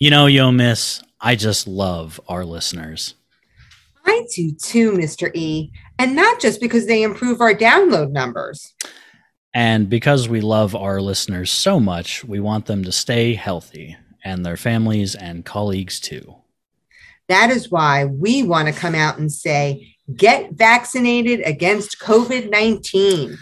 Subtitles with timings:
[0.00, 3.14] You know, Yo Miss, I just love our listeners.
[4.06, 5.28] I do too, Mr.
[5.34, 5.72] E.
[5.98, 8.72] And not just because they improve our download numbers.
[9.52, 14.46] And because we love our listeners so much, we want them to stay healthy and
[14.46, 16.36] their families and colleagues too.
[17.26, 23.36] That is why we want to come out and say, get vaccinated against COVID 19.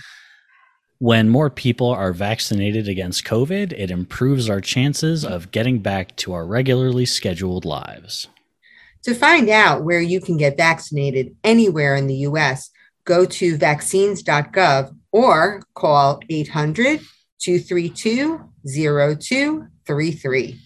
[0.98, 6.32] When more people are vaccinated against COVID, it improves our chances of getting back to
[6.32, 8.28] our regularly scheduled lives.
[9.02, 12.70] To find out where you can get vaccinated anywhere in the US,
[13.04, 17.00] go to vaccines.gov or call 800
[17.40, 20.60] 232 0233.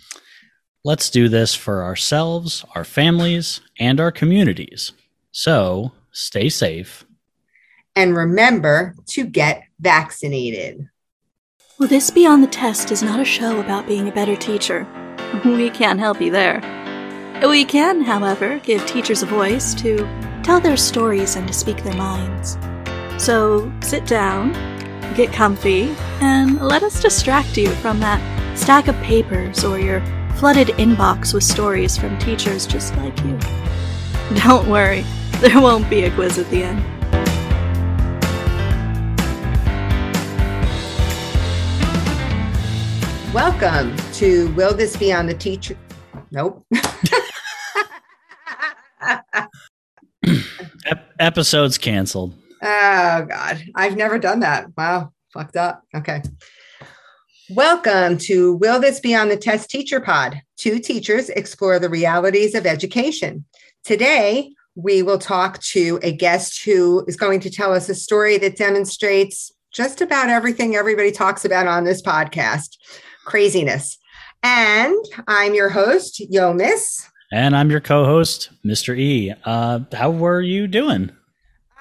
[0.84, 4.92] Let's do this for ourselves, our families, and our communities.
[5.32, 7.04] So stay safe.
[7.94, 10.88] And remember to get vaccinated.
[11.78, 14.86] Well, This Be on the Test is not a show about being a better teacher.
[15.44, 16.60] We can't help you there.
[17.42, 19.96] We can, however, give teachers a voice to
[20.42, 22.58] tell their stories and to speak their minds.
[23.16, 24.52] So sit down,
[25.14, 28.20] get comfy, and let us distract you from that
[28.58, 30.00] stack of papers or your
[30.36, 33.38] flooded inbox with stories from teachers just like you.
[34.34, 35.04] Don't worry,
[35.38, 36.99] there won't be a quiz at the end.
[43.42, 45.74] Welcome to Will This Be on the Teacher?
[46.30, 46.62] Nope.
[50.84, 52.34] Ep- episodes canceled.
[52.62, 54.66] Oh God, I've never done that.
[54.76, 55.84] Wow, fucked up.
[55.94, 56.20] Okay.
[57.48, 60.42] Welcome to Will This Be on the Test Teacher Pod?
[60.58, 63.46] Two teachers explore the realities of education.
[63.84, 68.36] Today, we will talk to a guest who is going to tell us a story
[68.36, 72.76] that demonstrates just about everything everybody talks about on this podcast
[73.24, 73.98] craziness.
[74.42, 74.96] And
[75.28, 77.06] I'm your host, Yo Miss.
[77.32, 78.98] And I'm your co host, Mr.
[78.98, 79.32] E.
[79.44, 81.10] Uh, how were you doing?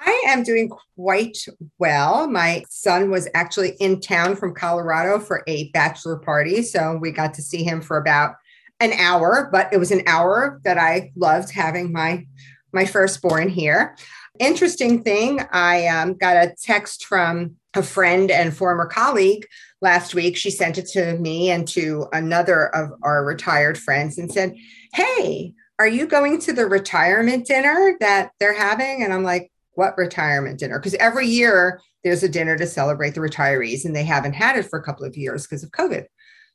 [0.05, 1.37] I am doing quite
[1.77, 2.27] well.
[2.29, 6.61] My son was actually in town from Colorado for a bachelor party.
[6.61, 8.35] So we got to see him for about
[8.79, 12.25] an hour, but it was an hour that I loved having my
[12.71, 13.95] my firstborn here.
[14.39, 19.45] Interesting thing, I um, got a text from a friend and former colleague
[19.81, 20.35] last week.
[20.35, 24.55] She sent it to me and to another of our retired friends and said,
[24.93, 29.03] Hey, are you going to the retirement dinner that they're having?
[29.03, 30.79] And I'm like, What retirement dinner?
[30.79, 34.69] Because every year there's a dinner to celebrate the retirees, and they haven't had it
[34.69, 36.05] for a couple of years because of COVID.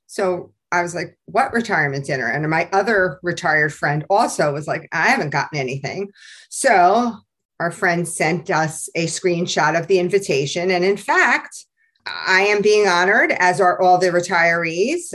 [0.06, 2.28] So I was like, What retirement dinner?
[2.28, 6.10] And my other retired friend also was like, I haven't gotten anything.
[6.50, 7.16] So
[7.60, 10.70] our friend sent us a screenshot of the invitation.
[10.70, 11.64] And in fact,
[12.06, 15.14] I am being honored, as are all the retirees,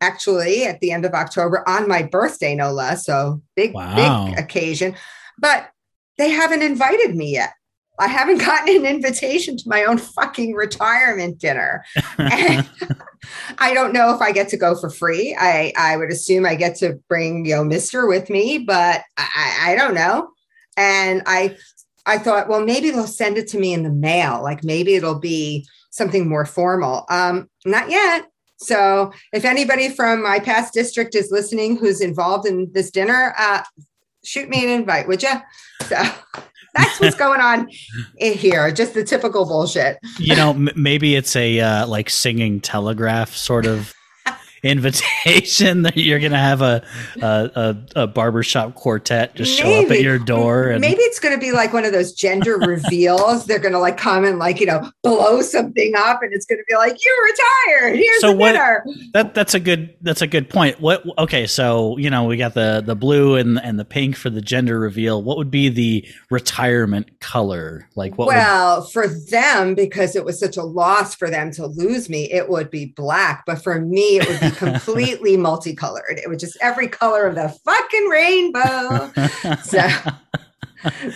[0.00, 3.06] actually at the end of October on my birthday, no less.
[3.06, 3.94] So big, Wow.
[3.94, 4.96] big occasion.
[5.38, 5.70] But
[6.18, 7.52] they haven't invited me yet.
[7.98, 11.84] I haven't gotten an invitation to my own fucking retirement dinner.
[12.18, 12.68] And
[13.58, 15.36] I don't know if I get to go for free.
[15.38, 19.74] I, I would assume I get to bring Yo Mister with me, but I, I
[19.76, 20.28] don't know.
[20.76, 21.56] And I
[22.06, 24.42] I thought, well, maybe they'll send it to me in the mail.
[24.42, 27.06] Like maybe it'll be something more formal.
[27.08, 28.26] Um, not yet.
[28.56, 33.62] So if anybody from my past district is listening who's involved in this dinner, uh,
[34.24, 35.34] shoot me an invite, would you?
[35.86, 35.96] So
[36.74, 37.68] that's what's going on
[38.18, 38.72] in here.
[38.72, 39.98] Just the typical bullshit.
[40.18, 43.94] you know, m- maybe it's a uh, like singing telegraph sort of
[44.64, 46.82] invitation that you're gonna have a
[47.20, 47.26] a,
[47.96, 51.40] a, a barbershop quartet just show up at your door and Maybe it's going to
[51.40, 53.46] be like one of those gender reveals.
[53.46, 56.58] They're going to like come and like, you know, blow something up and it's going
[56.58, 57.96] to be like, you're retired.
[57.96, 58.84] Here's So the what- dinner.
[59.14, 60.80] that that's a good that's a good point.
[60.80, 64.28] What okay, so you know we got the the blue and and the pink for
[64.30, 65.22] the gender reveal.
[65.22, 67.88] What would be the retirement color?
[67.96, 68.26] Like what?
[68.26, 72.30] would, well, for them, because it was such a loss for them to lose me,
[72.30, 73.44] it would be black.
[73.46, 76.18] But for me, it would be completely multicolored.
[76.22, 79.12] It was just every color of the fucking rainbow.
[79.62, 79.78] So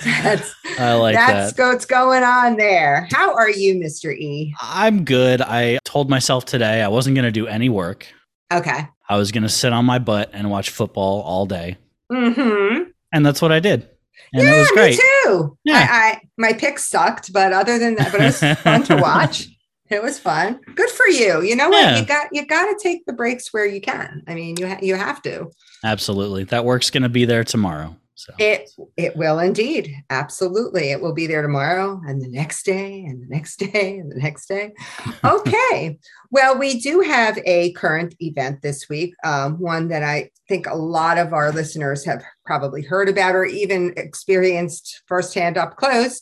[0.02, 1.66] that's I like that's that.
[1.68, 3.06] what's going on there.
[3.12, 4.14] How are you, Mr.
[4.14, 4.54] E?
[4.60, 5.42] I'm good.
[5.42, 8.06] I told myself today I wasn't going to do any work.
[8.52, 8.88] Okay.
[9.08, 11.76] I was going to sit on my butt and watch football all day.
[12.10, 12.90] Mm-hmm.
[13.12, 13.88] And that's what I did.
[14.32, 14.96] And yeah, was great.
[14.96, 15.58] me too.
[15.64, 15.86] Yeah.
[15.90, 19.48] I, I my pick sucked, but other than that, but it was fun to watch.
[19.90, 20.60] It was fun.
[20.74, 21.42] Good for you.
[21.42, 21.80] You know what?
[21.80, 21.98] Yeah.
[21.98, 24.22] You got you got to take the breaks where you can.
[24.26, 25.50] I mean, you ha- you have to.
[25.84, 26.44] Absolutely.
[26.44, 27.96] That work's going to be there tomorrow.
[28.18, 29.94] So It it will indeed.
[30.10, 30.90] Absolutely.
[30.90, 34.16] It will be there tomorrow and the next day and the next day and the
[34.16, 34.72] next day.
[35.24, 35.98] Okay.
[36.30, 40.74] well, we do have a current event this week, um, one that I think a
[40.74, 46.20] lot of our listeners have probably heard about or even experienced firsthand up close.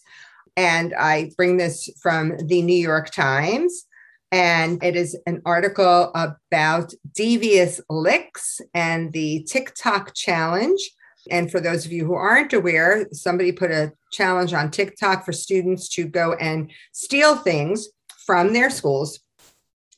[0.57, 3.85] And I bring this from the New York Times.
[4.33, 10.91] And it is an article about devious licks and the TikTok challenge.
[11.31, 15.33] And for those of you who aren't aware, somebody put a challenge on TikTok for
[15.33, 17.89] students to go and steal things
[18.27, 19.21] from their schools,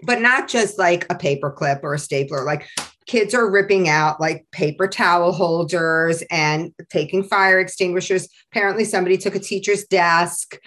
[0.02, 2.44] but not just like a paperclip or a stapler.
[2.44, 2.68] Like
[3.08, 8.28] kids are ripping out like paper towel holders and taking fire extinguishers.
[8.52, 10.60] Apparently, somebody took a teacher's desk.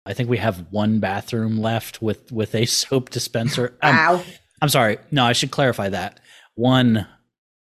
[0.05, 3.77] I think we have one bathroom left with with a soap dispenser.
[3.83, 4.23] Um, Wow.
[4.63, 4.99] I'm sorry.
[5.11, 6.21] No, I should clarify that.
[6.55, 7.07] One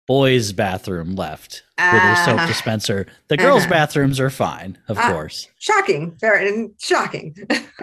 [0.07, 2.47] boys' bathroom left with a soap Ah.
[2.47, 3.07] dispenser.
[3.29, 3.71] The girls' Uh-huh.
[3.71, 5.11] bathrooms are fine, of Ah.
[5.13, 5.49] course.
[5.59, 6.17] Shocking.
[6.21, 7.35] Very shocking.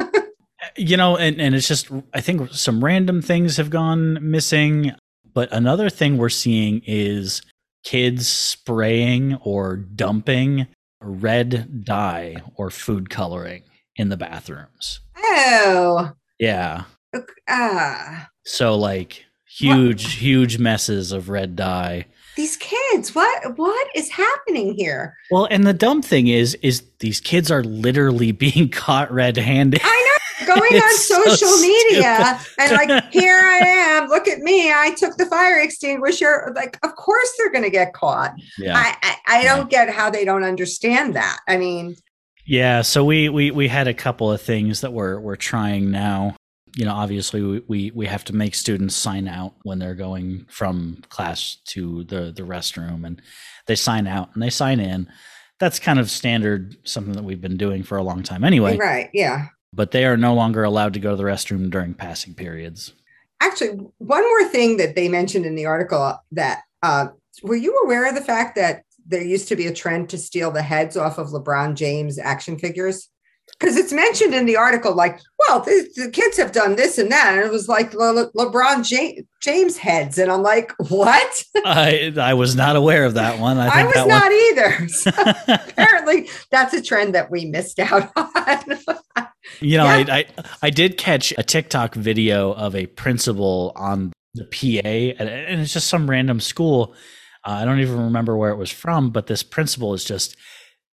[0.78, 4.94] You know, and, and it's just I think some random things have gone missing.
[5.34, 7.42] But another thing we're seeing is
[7.84, 10.68] kids spraying or dumping
[11.02, 13.64] red dye or food coloring
[13.96, 15.00] in the bathrooms.
[15.18, 16.12] Oh.
[16.40, 16.84] Yeah.
[17.50, 18.30] Ah.
[18.44, 22.06] So like huge, huge messes of red dye.
[22.38, 25.18] These kids, what what is happening here?
[25.30, 29.82] Well, and the dumb thing is, is these kids are literally being caught red-handed.
[29.84, 30.12] I know
[30.46, 34.72] going on It's so social media and like here I am, look at me.
[34.72, 36.52] I took the fire extinguisher.
[36.56, 38.34] Like, of course they're gonna get caught.
[38.58, 41.40] Yeah, I, I, I don't get how they don't understand that.
[41.48, 41.96] I mean,
[42.46, 42.82] yeah.
[42.82, 46.36] So we we we had a couple of things that we're we're trying now.
[46.76, 50.46] You know, obviously we, we we have to make students sign out when they're going
[50.50, 53.22] from class to the the restroom, and
[53.66, 55.08] they sign out and they sign in.
[55.60, 58.78] That's kind of standard, something that we've been doing for a long time anyway.
[58.78, 59.48] right, yeah.
[59.74, 62.94] But they are no longer allowed to go to the restroom during passing periods.
[63.40, 67.08] Actually, one more thing that they mentioned in the article that uh,
[67.44, 70.52] were you aware of the fact that there used to be a trend to steal
[70.52, 73.10] the heads off of LeBron James action figures?
[73.60, 77.12] Because it's mentioned in the article, like, well, the, the kids have done this and
[77.12, 77.34] that.
[77.36, 80.18] And it was like Le- Le- LeBron Ja- James heads.
[80.18, 81.44] And I'm like, what?
[81.66, 83.58] I I was not aware of that one.
[83.58, 84.88] I, I, was not either.
[84.90, 85.12] So
[85.48, 88.80] apparently, that's a trend that we missed out on.
[89.60, 90.06] you know, Yeah.
[90.10, 90.26] I, I
[90.64, 95.74] I did catch a TikTok video of a principal on the PA, and, and it's
[95.74, 96.96] just some random school.
[97.46, 100.36] Uh, I don't even remember where it was from, but this principal is just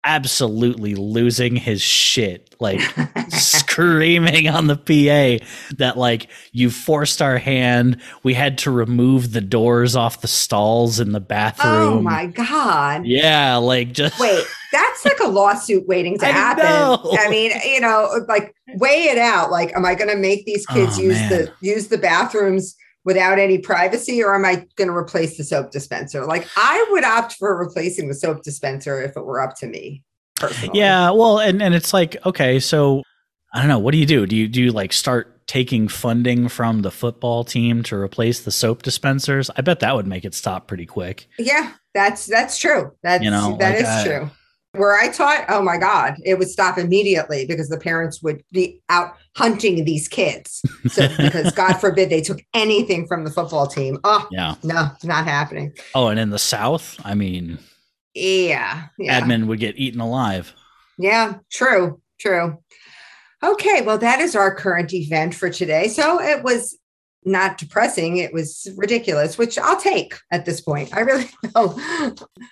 [0.07, 2.81] absolutely losing his shit, like
[3.29, 5.45] screaming on the PA
[5.77, 8.01] that like you forced our hand.
[8.23, 11.99] We had to remove the doors off the stalls in the bathroom.
[11.99, 13.05] oh my God.
[13.05, 16.65] Yeah, like just Wait, that's like a lawsuit waiting to I happen.
[16.65, 17.17] know.
[17.19, 19.51] I mean, you know, like weigh it out.
[19.51, 21.31] Like, am I going to make these kids Oh, use man.
[21.31, 25.71] the use the bathrooms without any privacy, or am I going to replace the soap
[25.71, 26.27] dispenser?
[26.27, 30.03] Like, I would opt for replacing the soap dispenser if it were up to me.
[30.39, 30.79] Personally.
[30.79, 33.03] Yeah, well, and and it's like okay, so
[33.55, 33.79] I don't know.
[33.79, 34.27] What do you do?
[34.27, 38.51] Do you do you like start taking funding from the football team to replace the
[38.51, 39.49] soap dispensers?
[39.57, 41.27] I bet that would make it stop pretty quick.
[41.39, 42.93] Yeah, that's that's true.
[43.03, 44.31] That's You know, that like, is I- true.
[44.73, 48.83] Where I taught, oh my God, it would stop immediately because the parents would be
[48.91, 50.63] out hunting these kids.
[50.89, 53.99] So because God forbid they took anything from the football team.
[54.03, 54.55] Oh Yeah.
[54.63, 55.73] no, it's not happening.
[55.95, 57.59] Oh, and in the South, I mean,
[58.15, 58.87] Yeah.
[58.99, 59.21] Yeah.
[59.21, 60.55] admin would get eaten alive.
[60.99, 62.59] Yeah, true, true.
[63.45, 65.89] Okay, well, that is our current event for today.
[65.89, 66.79] So it was
[67.25, 70.97] not depressing, it was ridiculous, which I'll take at this point.
[70.97, 71.79] I really will.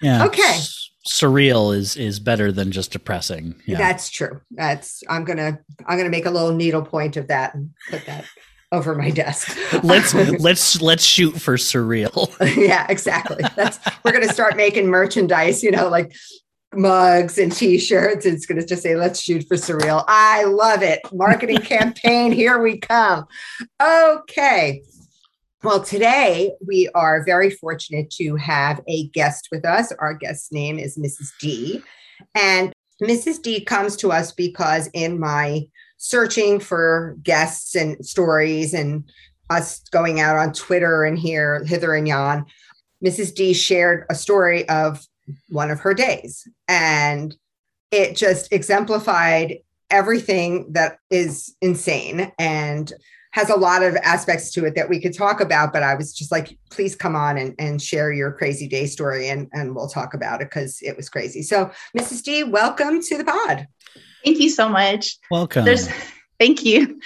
[0.02, 0.26] Yeah.
[0.26, 0.58] Okay.
[1.06, 3.54] Surreal is is better than just depressing.
[3.66, 3.78] Yeah.
[3.78, 4.40] That's true.
[4.50, 8.24] That's I'm gonna I'm gonna make a little needle point of that and put that
[8.72, 9.56] over my desk.
[9.82, 12.34] let's let's let's shoot for surreal.
[12.56, 13.42] yeah, exactly.
[13.54, 16.14] That's we're gonna start making merchandise, you know, like
[16.72, 18.26] mugs and t-shirts.
[18.26, 20.04] It's gonna just say, let's shoot for surreal.
[20.08, 21.00] I love it.
[21.12, 23.26] Marketing campaign, here we come.
[23.80, 24.82] Okay.
[25.64, 29.92] Well, today we are very fortunate to have a guest with us.
[29.92, 31.30] Our guest's name is Mrs.
[31.40, 31.82] D.
[32.34, 32.70] And
[33.02, 33.40] Mrs.
[33.40, 35.62] D comes to us because in my
[35.96, 39.04] searching for guests and stories and
[39.48, 42.44] us going out on Twitter and here, hither and yon,
[43.02, 43.34] Mrs.
[43.34, 45.06] D shared a story of
[45.48, 46.46] one of her days.
[46.68, 47.34] And
[47.90, 52.92] it just exemplified everything that is insane and
[53.34, 56.14] has a lot of aspects to it that we could talk about, but I was
[56.14, 59.88] just like, please come on and, and share your crazy day story and, and we'll
[59.88, 61.42] talk about it because it was crazy.
[61.42, 62.22] So, Mrs.
[62.22, 63.66] D, welcome to the pod.
[64.24, 65.18] Thank you so much.
[65.32, 65.64] Welcome.
[65.64, 65.88] There's
[66.38, 67.00] thank you.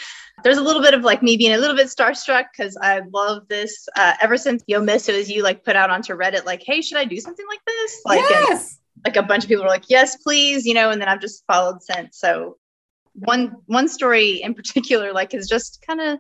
[0.45, 3.49] There's a little bit of like me being a little bit starstruck because I love
[3.49, 3.89] this.
[3.97, 6.83] Uh, ever since Yo Miss, it was you like put out onto Reddit, like, hey,
[6.83, 8.03] should I do something like this?
[8.05, 8.61] Like, and,
[9.07, 11.43] like a bunch of people were like, yes, please, you know, and then I've just
[11.47, 12.19] followed since.
[12.19, 12.59] So
[13.21, 16.19] one one story in particular, like, has just kind of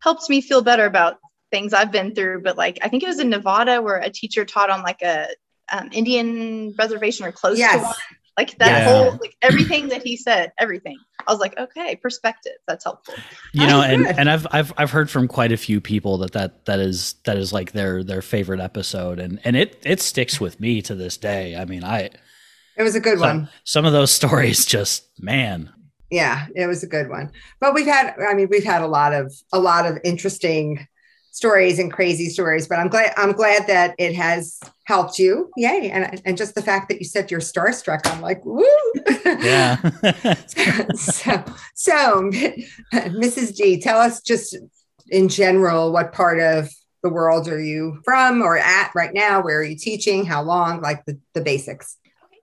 [0.00, 1.18] helped me feel better about
[1.50, 2.42] things I've been through.
[2.42, 5.28] But like, I think it was in Nevada where a teacher taught on like a
[5.72, 7.74] um, Indian reservation or close Yes.
[7.78, 7.94] to one.
[8.38, 8.84] Like that Yeah.
[8.84, 10.96] whole, like everything that he said, everything.
[11.26, 12.54] I was like, okay, perspective.
[12.66, 13.14] That's helpful.
[13.52, 16.64] you know, and and I've I've I've heard from quite a few people that that
[16.64, 20.58] that is that is like their their favorite episode, and and it it sticks with
[20.60, 21.54] me to this day.
[21.54, 22.08] I mean, I
[22.76, 23.48] It was a good some, one.
[23.64, 25.70] some of those stories just man.
[26.12, 27.32] Yeah, it was a good one.
[27.58, 30.86] But we've had, I mean, we've had a lot of a lot of interesting
[31.30, 32.68] stories and crazy stories.
[32.68, 35.50] But I'm glad I'm glad that it has helped you.
[35.56, 35.90] Yay!
[35.90, 38.62] And and just the fact that you said you're starstruck, I'm like, woo!
[39.24, 39.76] Yeah.
[40.94, 42.30] so, so,
[42.92, 43.56] Mrs.
[43.56, 44.54] D, tell us just
[45.08, 46.70] in general what part of
[47.02, 49.42] the world are you from or at right now?
[49.42, 50.26] Where are you teaching?
[50.26, 50.82] How long?
[50.82, 51.96] Like the, the basics.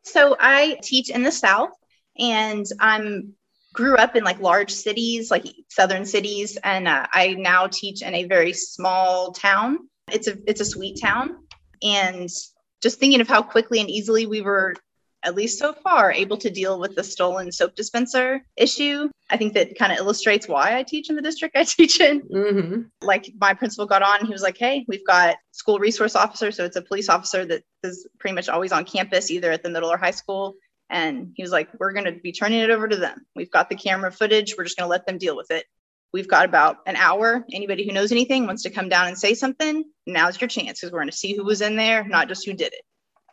[0.03, 1.69] So I teach in the South
[2.17, 3.35] and I'm
[3.73, 8.13] grew up in like large cities, like southern cities, and uh, I now teach in
[8.15, 9.89] a very small town.
[10.11, 11.37] It's a it's a sweet town,
[11.83, 12.29] and
[12.81, 14.73] just thinking of how quickly and easily we were,
[15.23, 19.09] at least so far, able to deal with the stolen soap dispenser issue.
[19.29, 22.21] I think that kind of illustrates why I teach in the district I teach in
[22.21, 26.51] hmm like my principal got on he was like hey we've got school resource officer
[26.51, 29.69] so it's a police officer that is pretty much always on campus either at the
[29.69, 30.55] middle or high school
[30.89, 33.69] and he was like we're going to be turning it over to them we've got
[33.69, 35.65] the camera footage we're just going to let them deal with it
[36.13, 39.33] we've got about an hour anybody who knows anything wants to come down and say
[39.33, 42.45] something now's your chance because we're going to see who was in there not just
[42.45, 42.83] who did it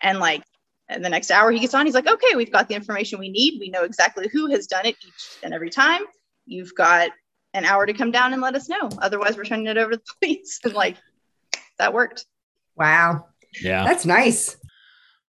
[0.03, 0.43] and like
[0.89, 3.29] and the next hour he gets on he's like okay we've got the information we
[3.29, 6.03] need we know exactly who has done it each and every time
[6.47, 7.11] you've got
[7.57, 8.89] an hour to come down and let us know.
[9.01, 10.61] Otherwise, we're turning it over to the police.
[10.65, 10.97] And like,
[11.79, 12.27] that worked.
[12.77, 13.27] Wow,
[13.61, 13.85] yeah.
[13.85, 14.57] that's nice.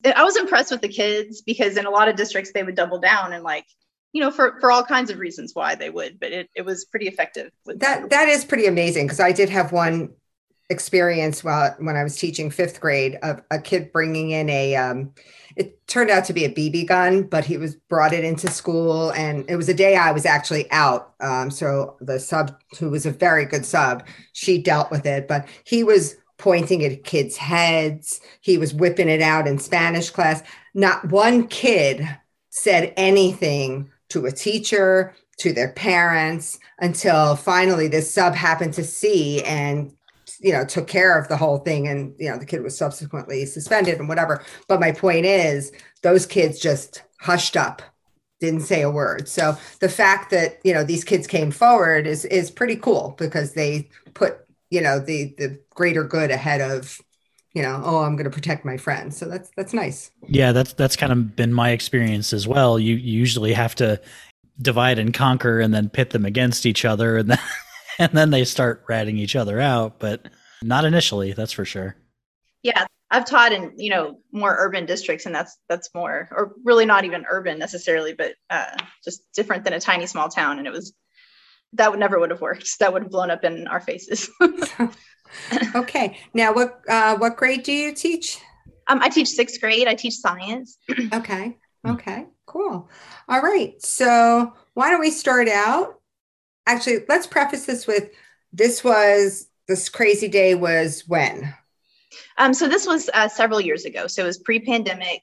[0.06, 3.00] I was impressed with the kids because in a lot of districts they would double
[3.00, 3.66] down and like,
[4.14, 6.86] you know, for for all kinds of reasons why they would, but it, it was
[6.86, 10.14] pretty effective with That that is pretty amazing because I did have one
[10.70, 14.76] experience while when I was teaching fifth grade of a kid bringing in a.
[14.76, 15.14] Um,
[15.56, 19.12] it turned out to be a BB gun, but he was brought it into school,
[19.12, 21.14] and it was a day I was actually out.
[21.22, 25.48] Um, so the sub, who was a very good sub, she dealt with it, but
[25.64, 28.20] he was pointing at kids' heads.
[28.42, 30.44] He was whipping it out in Spanish class.
[30.74, 32.08] Not one kid
[32.50, 39.44] said anything to a teacher, to their parents, until finally this sub happened to see
[39.44, 39.92] and
[40.40, 43.46] you know took care of the whole thing and you know the kid was subsequently
[43.46, 47.82] suspended and whatever but my point is those kids just hushed up
[48.40, 52.26] didn't say a word so the fact that you know these kids came forward is
[52.26, 54.45] is pretty cool because they put
[54.76, 57.02] you know the the greater good ahead of
[57.54, 60.74] you know oh i'm going to protect my friends so that's that's nice Yeah, that's
[60.74, 62.80] that's kind of been my experience as well.
[62.80, 64.02] You, you usually have to
[64.62, 67.40] divide and conquer and then pit them against each other and then
[68.00, 70.28] and then they start ratting each other out, but
[70.62, 71.96] not initially, that's for sure.
[72.64, 72.86] yeah.
[73.12, 77.06] I've taught in, you know, more urban districts and that's that's more or really not
[77.06, 80.58] even urban necessarily, but uh just different than a tiny small town.
[80.58, 80.94] And it was
[81.76, 82.80] that would never would have worked.
[82.80, 84.30] That would have blown up in our faces.
[85.76, 88.40] okay now what uh what grade do you teach
[88.88, 89.88] um, I teach sixth grade.
[89.88, 90.78] I teach science.
[91.14, 92.90] okay okay Cool.
[93.28, 93.82] All right.
[93.82, 96.00] So why don't we start out?
[96.68, 98.10] Actually, let's preface this with
[98.54, 101.54] this was this crazy day was when?
[102.38, 104.08] Um, so this was uh, several years ago.
[104.08, 105.22] So it was pre-pandemic.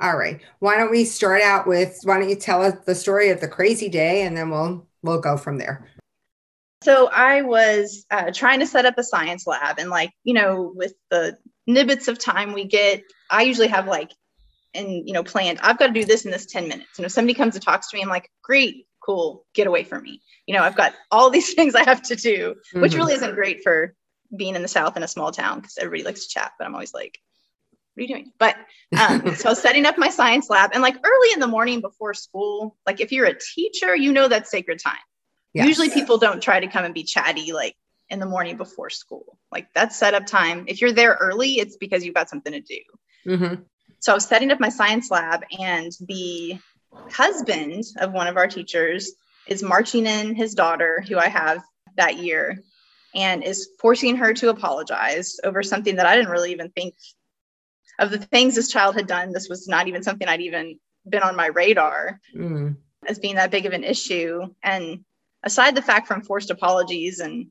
[0.00, 0.40] All right.
[0.58, 3.48] Why don't we start out with why don't you tell us the story of the
[3.48, 5.86] crazy day and then we'll we'll go from there.
[6.82, 10.72] So I was uh, trying to set up a science lab and like, you know,
[10.74, 11.36] with the
[11.68, 14.10] nibbits of time we get, I usually have like
[14.76, 17.12] and you know planned i've got to do this in this 10 minutes and if
[17.12, 20.54] somebody comes and talks to me i'm like great cool get away from me you
[20.54, 22.82] know i've got all these things i have to do mm-hmm.
[22.82, 23.94] which really isn't great for
[24.36, 26.74] being in the south in a small town because everybody likes to chat but i'm
[26.74, 27.18] always like
[27.96, 28.32] what are you doing?
[28.38, 28.56] But
[29.00, 32.76] um, so setting up my science lab and like early in the morning before school
[32.86, 34.96] like if you're a teacher you know that's sacred time.
[35.54, 35.68] Yes.
[35.68, 37.74] usually people don't try to come and be chatty like
[38.10, 39.38] in the morning before school.
[39.50, 40.64] Like that's setup time.
[40.68, 42.80] If you're there early it's because you've got something to do.
[43.26, 43.62] Mm-hmm.
[44.00, 46.58] So I was setting up my science lab, and the
[47.10, 49.12] husband of one of our teachers
[49.48, 51.62] is marching in his daughter, who I have
[51.96, 52.62] that year,
[53.14, 56.94] and is forcing her to apologize over something that I didn't really even think
[57.98, 59.32] of the things this child had done.
[59.32, 62.76] This was not even something I'd even been on my radar mm.
[63.08, 64.42] as being that big of an issue.
[64.62, 65.04] And
[65.42, 67.48] aside the fact from forced apologies and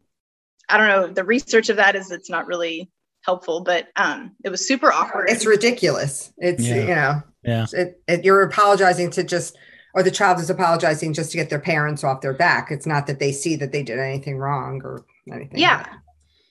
[0.68, 2.90] I don't know, the research of that is it's not really
[3.22, 5.30] helpful, but um, it was super awkward.
[5.30, 6.34] It's ridiculous.
[6.38, 6.76] It's yeah.
[6.76, 7.66] you know, yeah.
[7.74, 9.58] It, it, you're apologizing to just,
[9.94, 12.72] or the child is apologizing just to get their parents off their back.
[12.72, 15.60] It's not that they see that they did anything wrong or anything.
[15.60, 15.86] Yeah.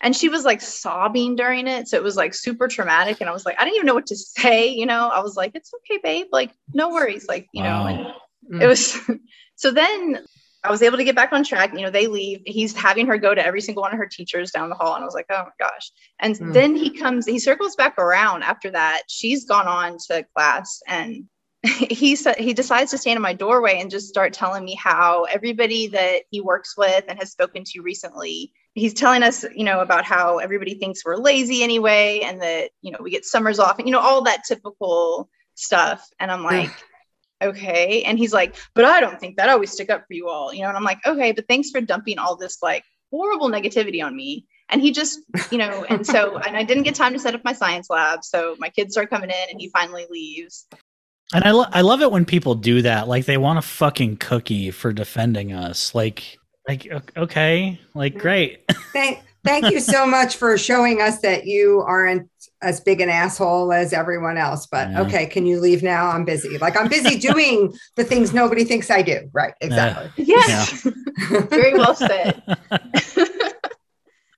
[0.04, 1.88] And she was like sobbing during it.
[1.88, 3.23] So it was like super traumatic.
[3.23, 4.68] And I was like, I didn't even know what to say.
[4.68, 6.26] You know, I was like, it's okay, babe.
[6.30, 7.26] Like, no worries.
[7.26, 7.84] Like, you wow.
[7.84, 8.14] know,
[8.50, 8.62] and mm.
[8.62, 9.00] it was
[9.56, 10.18] so then
[10.62, 11.73] I was able to get back on track.
[11.73, 12.42] You know, they leave.
[12.44, 14.94] He's having her go to every single one of her teachers down the hall.
[14.94, 15.90] And I was like, oh my gosh.
[16.20, 16.52] And mm.
[16.52, 19.04] then he comes, he circles back around after that.
[19.08, 21.25] She's gone on to class and
[21.64, 25.25] he said he decides to stand in my doorway and just start telling me how
[25.25, 29.81] everybody that he works with and has spoken to recently he's telling us you know
[29.81, 33.78] about how everybody thinks we're lazy anyway and that you know we get summers off
[33.78, 36.71] and you know all that typical stuff and i'm like
[37.45, 38.02] okay.
[38.02, 39.49] And he's like, but I don't think that.
[39.49, 40.69] I always stick up for you all, you know.
[40.69, 44.47] And I'm like, okay, but thanks for dumping all this like horrible negativity on me.
[44.71, 47.45] And he just, you know, and so, and I didn't get time to set up
[47.45, 48.25] my science lab.
[48.25, 50.67] So my kids start coming in and he finally leaves.
[51.32, 53.08] And I, lo- I love it when people do that.
[53.08, 55.95] Like they want a fucking cookie for defending us.
[55.95, 58.65] Like, like, okay, like great.
[58.93, 62.31] Thank, thank you so much for showing us that you aren't
[62.63, 64.67] as big an asshole as everyone else.
[64.67, 65.03] But yeah.
[65.03, 66.09] okay, can you leave now?
[66.09, 66.59] I'm busy.
[66.59, 69.29] Like I'm busy doing the things nobody thinks I do.
[69.33, 69.55] Right.
[69.61, 70.25] Exactly.
[70.25, 70.87] Yes.
[70.87, 71.41] Yeah.
[71.50, 72.43] Very well said.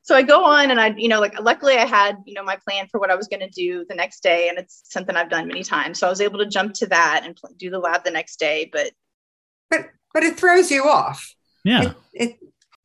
[0.03, 2.57] so I go on and I, you know, like luckily I had, you know, my
[2.57, 4.49] plan for what I was going to do the next day.
[4.49, 6.01] And it's something I've done many times.
[6.01, 8.39] So I was able to jump to that and pl- do the lab the next
[8.41, 8.69] day.
[8.73, 8.93] But,
[9.71, 11.36] but, but it throws you off.
[11.67, 11.93] Yeah.
[12.13, 12.37] It, it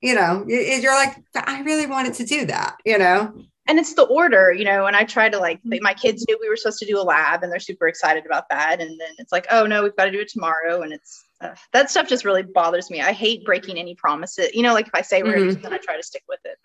[0.02, 3.34] you know, it, you're like, I really wanted to do that, you know?
[3.67, 5.82] and it's the order, you know, and I try to like mm-hmm.
[5.82, 8.50] my kids knew we were supposed to do a lab and they're super excited about
[8.50, 8.82] that.
[8.82, 10.82] And then it's like, oh no, we've got to do it tomorrow.
[10.82, 13.02] And it's uh, that stuff just really bothers me.
[13.02, 14.54] I hate breaking any promises.
[14.54, 15.62] You know, like if I say we're mm-hmm.
[15.62, 16.58] then I try to stick with it.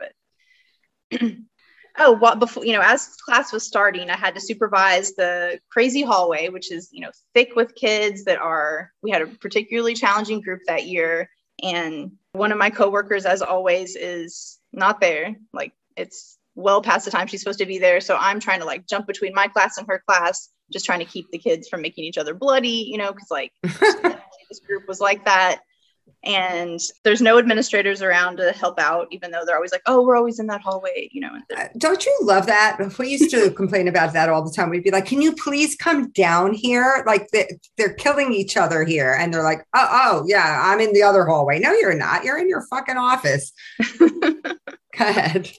[1.21, 1.33] But
[1.99, 6.03] oh, what before you know, as class was starting, I had to supervise the crazy
[6.03, 8.91] hallway, which is you know thick with kids that are.
[9.03, 11.29] We had a particularly challenging group that year,
[11.63, 15.37] and one of my coworkers, as always, is not there.
[15.53, 18.01] Like it's well past the time she's supposed to be there.
[18.01, 21.05] So I'm trying to like jump between my class and her class, just trying to
[21.05, 25.01] keep the kids from making each other bloody, you know, because like this group was
[25.01, 25.61] like that.
[26.25, 30.17] And there's no administrators around to help out, even though they're always like, "Oh, we're
[30.17, 31.31] always in that hallway," you know.
[31.57, 32.79] Uh, don't you love that?
[32.99, 34.71] We used to complain about that all the time.
[34.71, 38.85] We'd be like, "Can you please come down here?" Like they're, they're killing each other
[38.85, 42.25] here, and they're like, "Oh, oh, yeah, I'm in the other hallway." No, you're not.
[42.25, 43.53] You're in your fucking office.
[43.99, 44.11] Go
[44.99, 45.53] ahead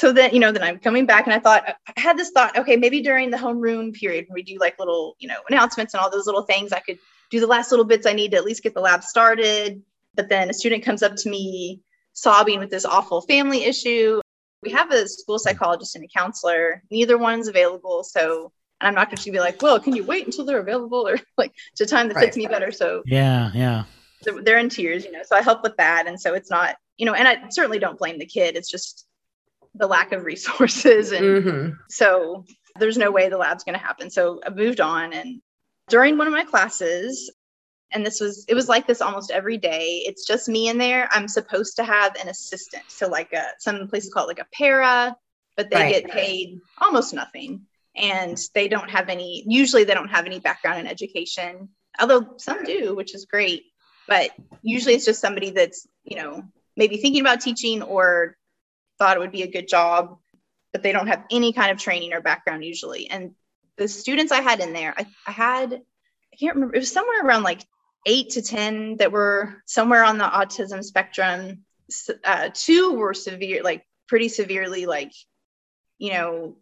[0.00, 2.56] so then you know then i'm coming back and i thought i had this thought
[2.56, 6.00] okay maybe during the homeroom period when we do like little you know announcements and
[6.00, 6.98] all those little things i could
[7.30, 9.82] do the last little bits i need to at least get the lab started
[10.14, 11.80] but then a student comes up to me
[12.12, 14.20] sobbing with this awful family issue
[14.62, 19.08] we have a school psychologist and a counselor neither one's available so and i'm not
[19.08, 22.08] going to be like well can you wait until they're available or like to time
[22.08, 22.26] that right.
[22.26, 23.84] fits me better so yeah yeah
[24.42, 27.06] they're in tears you know so i help with that and so it's not you
[27.06, 29.06] know and i certainly don't blame the kid it's just
[29.74, 31.12] the lack of resources.
[31.12, 31.70] And mm-hmm.
[31.88, 32.44] so
[32.78, 34.10] there's no way the lab's going to happen.
[34.10, 35.12] So I moved on.
[35.12, 35.40] And
[35.90, 37.30] during one of my classes,
[37.92, 40.02] and this was, it was like this almost every day.
[40.06, 41.08] It's just me in there.
[41.12, 42.84] I'm supposed to have an assistant.
[42.88, 45.16] So, like a, some places call it like a para,
[45.56, 46.02] but they right.
[46.02, 47.66] get paid almost nothing.
[47.96, 51.68] and they don't have any usually they don't have any background in education
[52.00, 53.64] although some do which is great
[54.06, 54.30] but
[54.62, 56.42] usually it's just somebody that's you know
[56.76, 58.36] maybe thinking about teaching or
[58.98, 60.18] thought it would be a good job
[60.72, 63.32] but they don't have any kind of training or background usually and
[63.76, 67.24] the students i had in there i, I had i can't remember it was somewhere
[67.24, 67.64] around like
[68.06, 71.64] eight to ten that were somewhere on the autism spectrum
[72.24, 75.12] uh, two were severe like pretty severely like
[75.98, 76.56] you know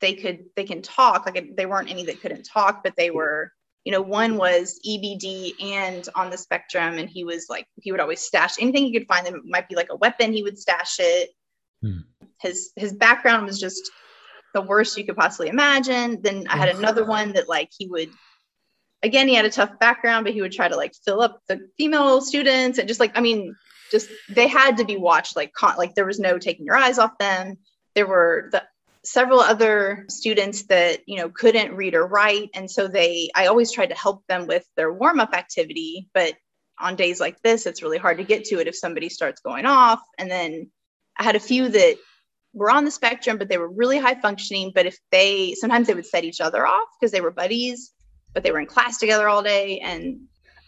[0.00, 3.52] they could they can talk like they weren't any that couldn't talk but they were
[3.84, 8.00] you know one was ebd and on the spectrum and he was like he would
[8.00, 10.96] always stash anything he could find that might be like a weapon he would stash
[10.98, 11.30] it
[11.82, 11.98] hmm.
[12.40, 13.90] his his background was just
[14.60, 16.20] the worst you could possibly imagine.
[16.22, 18.10] Then i had another one that like he would
[19.02, 21.68] again he had a tough background but he would try to like fill up the
[21.76, 23.54] female students and just like i mean
[23.90, 26.98] just they had to be watched like con- like there was no taking your eyes
[26.98, 27.56] off them.
[27.94, 28.62] There were the
[29.04, 32.50] several other students that you know couldn't read or write.
[32.54, 36.34] And so they i always tried to help them with their warm up activity but
[36.80, 39.66] on days like this it's really hard to get to it if somebody starts going
[39.66, 40.00] off.
[40.18, 40.70] And then
[41.18, 41.96] i had a few that
[42.58, 45.94] were on the spectrum but they were really high functioning but if they sometimes they
[45.94, 47.92] would set each other off because they were buddies
[48.34, 50.20] but they were in class together all day and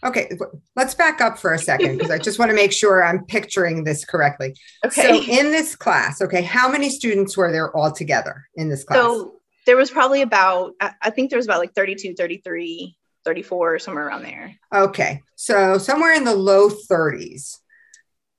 [0.03, 0.31] Okay,
[0.75, 3.83] let's back up for a second because I just want to make sure I'm picturing
[3.83, 4.55] this correctly.
[4.83, 5.01] Okay.
[5.01, 8.97] So in this class, okay, how many students were there all together in this class?
[8.97, 9.35] So
[9.67, 14.23] there was probably about I think there was about like 32, 33, 34 somewhere around
[14.23, 14.55] there.
[14.73, 15.21] Okay.
[15.35, 17.57] So somewhere in the low 30s.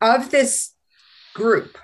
[0.01, 0.75] Of this
[1.33, 1.79] group,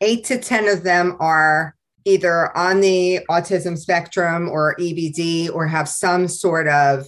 [0.00, 5.88] 8 to 10 of them are either on the autism spectrum or EBD or have
[5.88, 7.06] some sort of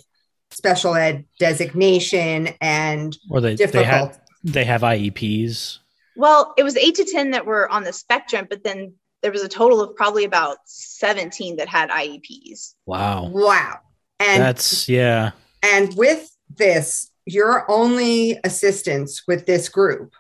[0.51, 3.85] special ed designation and or they, difficult.
[3.85, 5.79] They have, they have IEPs.
[6.17, 9.43] Well, it was eight to 10 that were on the spectrum, but then there was
[9.43, 12.75] a total of probably about 17 that had IEPs.
[12.87, 13.29] Wow.
[13.29, 13.79] Wow.
[14.19, 15.31] And that's, yeah.
[15.63, 20.15] And with this, your only assistance with this group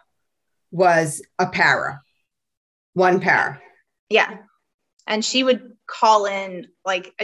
[0.71, 2.01] was a para,
[2.94, 3.62] one pair.
[4.09, 4.38] Yeah.
[5.07, 7.14] And she would call in like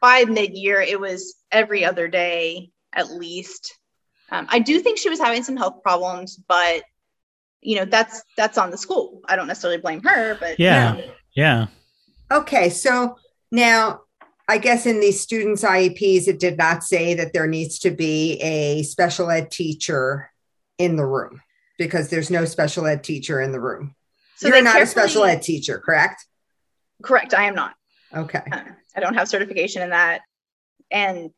[0.00, 3.78] by mid-year it was every other day at least.
[4.30, 6.82] Um, i do think she was having some health problems but
[7.60, 9.20] you know that's that's on the school.
[9.26, 11.00] I don't necessarily blame her but yeah.
[11.34, 11.66] yeah.
[12.30, 13.16] Okay so
[13.52, 14.00] now
[14.48, 18.40] i guess in these students ieps it did not say that there needs to be
[18.40, 20.30] a special ed teacher
[20.78, 21.40] in the room
[21.78, 23.94] because there's no special ed teacher in the room
[24.48, 26.24] so you're not a special ed teacher correct
[27.02, 27.74] correct i am not
[28.14, 30.22] okay um, I don't have certification in that.
[30.90, 31.30] And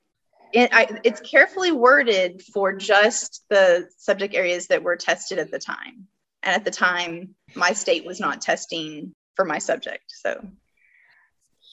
[0.53, 5.59] it, I, it's carefully worded for just the subject areas that were tested at the
[5.59, 6.07] time.
[6.43, 10.05] And at the time, my state was not testing for my subject.
[10.09, 10.47] So,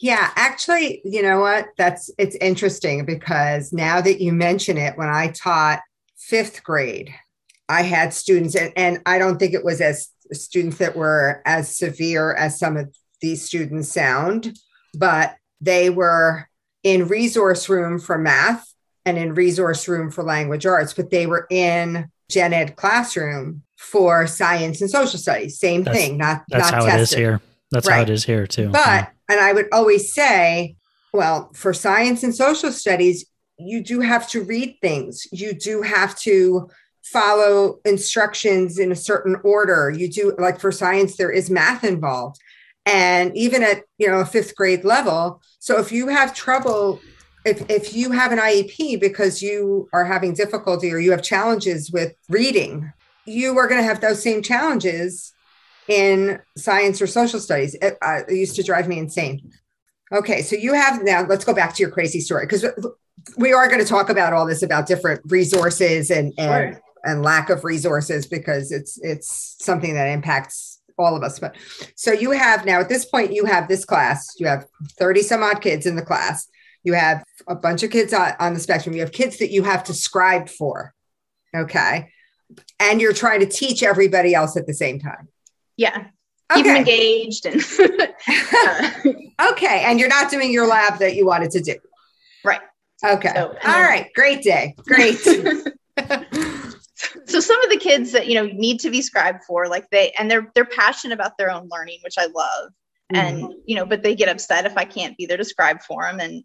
[0.01, 1.67] yeah, actually, you know what?
[1.77, 5.81] That's it's interesting because now that you mention it, when I taught
[6.17, 7.13] fifth grade,
[7.69, 11.75] I had students, and, and I don't think it was as students that were as
[11.75, 14.57] severe as some of these students sound,
[14.93, 16.49] but they were
[16.83, 18.73] in resource room for math
[19.05, 24.27] and in resource room for language arts, but they were in gen ed classroom for
[24.27, 25.59] science and social studies.
[25.59, 26.99] Same that's, thing, not that's not how tested.
[26.99, 27.41] it is here.
[27.71, 27.95] That's right.
[27.95, 28.69] how it is here too.
[28.69, 29.07] But yeah.
[29.29, 30.75] and I would always say,
[31.13, 33.25] well, for science and social studies,
[33.57, 35.27] you do have to read things.
[35.31, 36.69] You do have to
[37.03, 39.89] follow instructions in a certain order.
[39.89, 42.39] You do like for science, there is math involved
[42.85, 46.99] and even at you know a fifth grade level so if you have trouble
[47.45, 51.91] if, if you have an iep because you are having difficulty or you have challenges
[51.91, 52.91] with reading
[53.25, 55.33] you are going to have those same challenges
[55.87, 59.49] in science or social studies it, uh, it used to drive me insane
[60.13, 62.65] okay so you have now let's go back to your crazy story because
[63.37, 66.79] we are going to talk about all this about different resources and and.
[67.03, 71.39] And lack of resources because it's it's something that impacts all of us.
[71.39, 71.55] But
[71.95, 74.65] so you have now at this point, you have this class, you have
[74.99, 76.47] 30 some odd kids in the class.
[76.83, 78.93] You have a bunch of kids on, on the spectrum.
[78.93, 80.93] You have kids that you have to scribe for.
[81.55, 82.09] Okay.
[82.79, 85.29] And you're trying to teach everybody else at the same time.
[85.77, 86.07] Yeah.
[86.53, 86.69] Keep okay.
[86.69, 87.61] them engaged and
[88.53, 89.83] uh, okay.
[89.85, 91.75] And you're not doing your lab that you wanted to do.
[92.43, 92.61] Right.
[93.03, 93.31] Okay.
[93.33, 94.09] So, All right.
[94.13, 94.75] Great day.
[94.85, 95.17] Great.
[97.53, 100.11] so some of the kids that you know need to be scribed for like they
[100.17, 102.71] and they're they're passionate about their own learning which i love
[103.13, 103.15] mm-hmm.
[103.15, 106.03] and you know but they get upset if i can't be there to scribe for
[106.03, 106.43] them and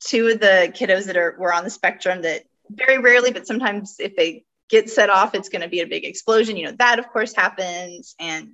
[0.00, 3.96] two of the kiddos that are were on the spectrum that very rarely but sometimes
[3.98, 6.98] if they get set off it's going to be a big explosion you know that
[6.98, 8.50] of course happens and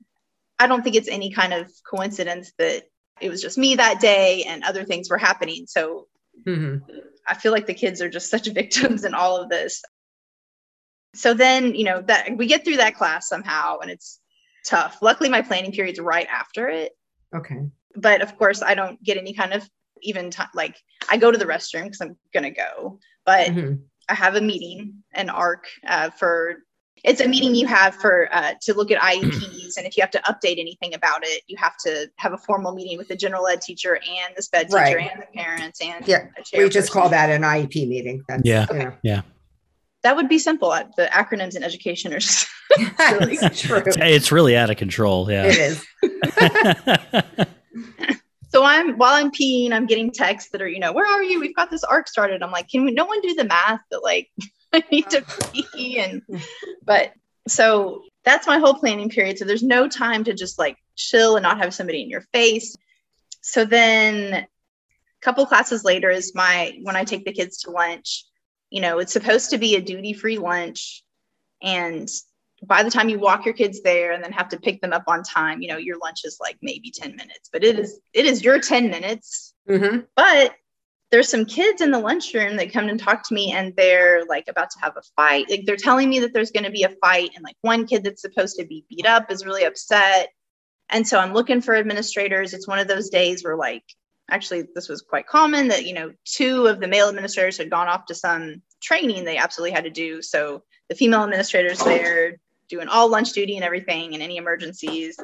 [0.58, 2.84] i don't think it's any kind of coincidence that
[3.20, 5.66] it was just me that day and other things were happening.
[5.66, 6.08] So
[6.46, 6.82] Mhm.
[7.26, 9.82] I feel like the kids are just such victims in all of this.
[11.14, 14.20] So then, you know, that we get through that class somehow and it's
[14.66, 14.98] tough.
[15.02, 16.92] Luckily my planning period's right after it.
[17.34, 17.60] Okay.
[17.96, 19.68] But of course I don't get any kind of
[20.02, 20.76] even time like
[21.08, 22.98] I go to the restroom because I'm gonna go.
[23.24, 23.80] But Mhm.
[24.08, 26.56] I have a meeting, an ARC uh, for
[27.02, 30.10] it's a meeting you have for uh, to look at IEPs, and if you have
[30.12, 33.46] to update anything about it, you have to have a formal meeting with the general
[33.46, 35.10] ed teacher and the sped teacher Right.
[35.12, 36.92] and the parents and Yeah, a We just chairperson.
[36.92, 38.24] call that an IEP meeting.
[38.26, 38.66] That's, Yeah.
[38.72, 38.92] you.
[39.02, 39.20] Yeah.
[40.04, 40.70] That would be simple.
[40.96, 42.46] The acronyms in education are just
[42.98, 43.82] That's true.
[43.84, 45.30] It's, it's really out of control.
[45.30, 45.46] Yeah.
[45.46, 45.84] It is.
[48.50, 51.40] so I'm while I'm peeing, I'm getting texts that are you know where are you?
[51.40, 52.42] We've got this ARC started.
[52.42, 54.30] I'm like, can we, no one do the math that like
[54.72, 56.22] I need to pee and
[56.84, 57.12] but
[57.48, 59.38] so that's my whole planning period.
[59.38, 62.76] So there's no time to just like chill and not have somebody in your face.
[63.40, 64.46] So then a
[65.22, 68.24] couple classes later is my when I take the kids to lunch,
[68.74, 71.04] you know, it's supposed to be a duty-free lunch.
[71.62, 72.08] And
[72.66, 75.04] by the time you walk your kids there and then have to pick them up
[75.06, 78.26] on time, you know, your lunch is like maybe 10 minutes, but it is it
[78.26, 80.54] is your 10 minutes hmm but
[81.12, 84.48] there's some kids in the lunchroom that come and talk to me and they're like
[84.48, 85.48] about to have a fight.
[85.48, 87.30] Like they're telling me that there's going to be a fight.
[87.36, 90.30] And like one kid that's supposed to be beat up is really upset.
[90.88, 92.52] And so I'm looking for administrators.
[92.52, 93.84] It's one of those days where like,
[94.30, 97.88] actually this was quite common that, you know, two of the male administrators had gone
[97.88, 100.22] off to some training they absolutely had to do.
[100.22, 105.18] So the female administrators there doing all lunch duty and everything and any emergencies.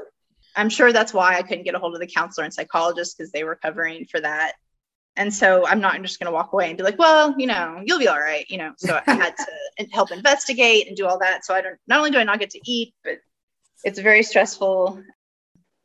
[0.57, 3.33] I'm sure that's why I couldn't get a hold of the counselor and psychologist because
[3.33, 4.55] they were covering for that.
[5.17, 7.83] And so I'm not just going to walk away and be like, well, you know,
[7.85, 8.73] you'll be all right, you know.
[8.79, 11.45] So I had to help investigate and do all that.
[11.45, 13.19] So I don't, not only do I not get to eat, but
[13.85, 15.03] it's very stressful.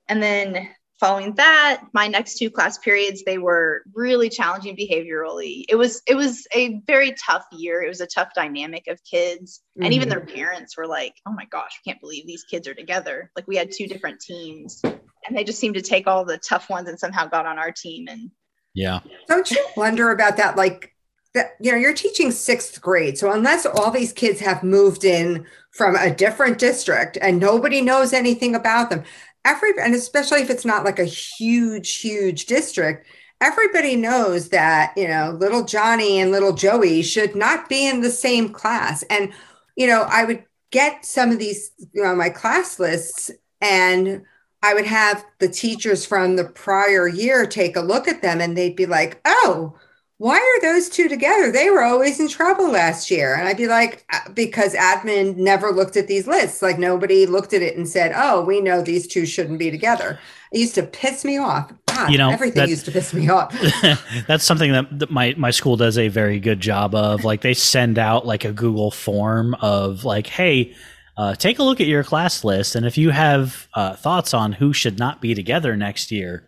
[0.08, 5.66] And then following that, my next two class periods, they were really challenging behaviorally.
[5.68, 7.82] It was, it was a very tough year.
[7.82, 9.62] It was a tough dynamic of kids.
[9.82, 10.36] And even their mm-hmm.
[10.36, 13.32] parents were like, oh my gosh, I can't believe these kids are together.
[13.36, 16.70] Like we had two different teams and they just seemed to take all the tough
[16.70, 18.08] ones and somehow got on our team.
[18.08, 18.32] And
[18.74, 19.00] yeah.
[19.28, 20.56] Don't you wonder about that?
[20.56, 20.94] Like
[21.34, 23.18] that, you know, you're teaching sixth grade.
[23.18, 28.14] So unless all these kids have moved in from a different district and nobody knows
[28.14, 29.04] anything about them,
[29.46, 33.08] every and especially if it's not like a huge, huge district,
[33.42, 38.10] everybody knows that, you know, little Johnny and little Joey should not be in the
[38.10, 39.04] same class.
[39.04, 39.32] And,
[39.76, 43.32] you know, I would get some of these, you know, my class lists
[43.62, 44.24] and
[44.62, 48.58] I would have the teachers from the prior year take a look at them and
[48.58, 49.78] they'd be like, oh,
[50.18, 51.52] why are those two together?
[51.52, 53.36] They were always in trouble last year.
[53.36, 56.62] And I'd be like, "Uh, because admin never looked at these lists.
[56.62, 60.18] Like nobody looked at it and said, oh, we know these two shouldn't be together.
[60.54, 61.72] It used to piss me off.
[61.88, 63.54] God, You know, everything that- used to piss me off.
[64.28, 67.24] That's something that, my my school does a very good job of.
[67.26, 70.74] Like they send out like a Google form of like, hey,
[71.18, 74.52] uh, take a look at your class list, and if you have uh, thoughts on
[74.54, 76.48] who should not be together next year,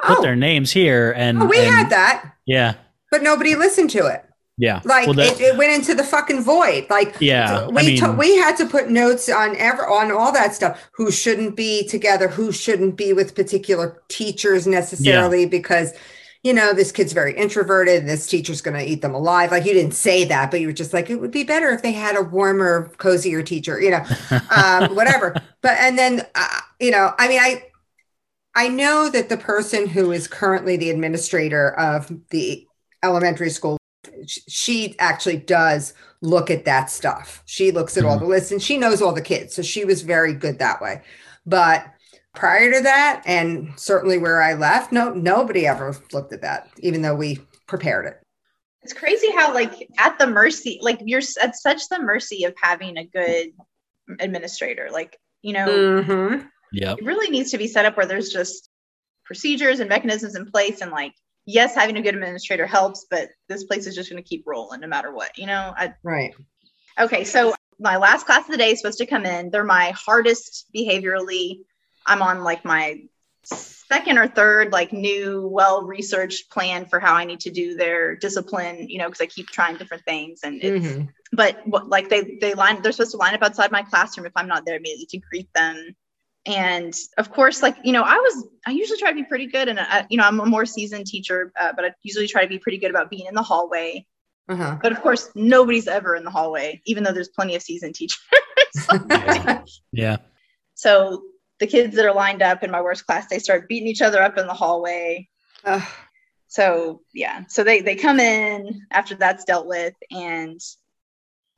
[0.00, 1.12] put Oh, their names here.
[1.16, 2.74] And oh, we and- had that, yeah,
[3.10, 4.24] but nobody listened to it.
[4.56, 4.80] yeah.
[4.84, 6.86] Like Well, that- it, it went into the fucking void.
[6.90, 10.32] Like Yeah, I we mean- to- we had to put notes on ever on all
[10.32, 10.88] that stuff.
[10.92, 12.28] Who shouldn't be together?
[12.28, 15.46] Who shouldn't be with particular teachers necessarily?
[15.46, 15.92] Because
[16.44, 17.98] you know this kid's very introverted.
[18.00, 19.50] And this teacher's going to eat them alive.
[19.50, 21.82] Like you didn't say that, but you were just like it would be better if
[21.82, 23.80] they had a warmer, cozier teacher.
[23.80, 24.04] You know,
[24.56, 25.34] um, whatever.
[25.62, 27.64] But and then uh, you know, I mean, I
[28.54, 32.67] I know that the person who is currently the administrator of the
[33.02, 33.76] elementary school,
[34.26, 37.42] she actually does look at that stuff.
[37.46, 39.54] She looks at all the lists and she knows all the kids.
[39.54, 41.02] So she was very good that way.
[41.46, 41.86] But
[42.34, 47.02] prior to that, and certainly where I left, no, nobody ever looked at that, even
[47.02, 48.20] though we prepared it.
[48.82, 52.96] it's crazy how like at the mercy, like you're at such the mercy of having
[52.96, 53.48] a good
[54.20, 54.88] administrator.
[54.90, 56.48] Like, you know, Mhm.
[56.72, 56.98] Yep.
[56.98, 58.70] it really needs to be set up where there's just
[59.24, 61.12] procedures and mechanisms in place and like
[61.48, 64.80] yes having a good administrator helps but this place is just going to keep rolling
[64.80, 66.34] no matter what you know I, Right.
[67.00, 69.92] okay so my last class of the day is supposed to come in they're my
[69.96, 71.60] hardest behaviorally
[72.06, 73.00] i'm on like my
[73.44, 78.14] second or third like new well researched plan for how i need to do their
[78.14, 81.08] discipline you know because i keep trying different things and it's Mhm.
[81.32, 84.32] but what, like they they line they're supposed to line up outside my classroom if
[84.36, 85.96] i'm not there immediately to greet them
[86.46, 89.68] and of course like you know i was i usually try to be pretty good
[89.68, 92.48] and I, you know i'm a more seasoned teacher uh, but i usually try to
[92.48, 94.06] be pretty good about being in the hallway
[94.48, 94.78] Uh-huh.
[94.82, 98.18] but of course nobody's ever in the hallway even though there's plenty of seasoned teachers
[99.92, 100.16] Yeah.
[100.74, 101.22] so
[101.58, 104.22] the kids that are lined up in my worst class, they start beating each other
[104.22, 105.28] up in the hallway.
[105.64, 105.82] Ugh.
[106.46, 110.60] So yeah, so they they come in after that's dealt with, and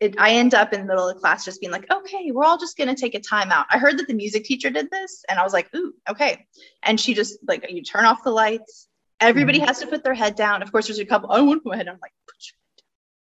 [0.01, 2.45] it, I end up in the middle of the class just being like, okay, we're
[2.45, 3.67] all just gonna take a timeout.
[3.71, 6.47] I heard that the music teacher did this, and I was like, ooh, okay.
[6.83, 8.89] And she just like, you turn off the lights.
[9.21, 9.67] Everybody Mhm.
[9.67, 10.63] has to put their head down.
[10.63, 11.31] Of course, there's a couple.
[11.31, 11.97] I want to put my head down.
[11.97, 12.57] I'm like, put your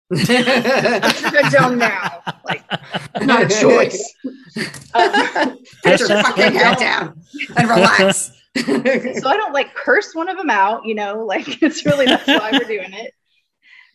[1.30, 2.22] Put head down now.
[2.46, 2.64] Like,
[3.22, 4.14] not a choice.
[4.96, 7.22] Um, your fucking head down
[7.56, 8.32] and relax.
[8.58, 8.74] so
[9.30, 12.50] I don't like curse one of them out, you know, like it's really that's why
[12.52, 13.14] we're doing it.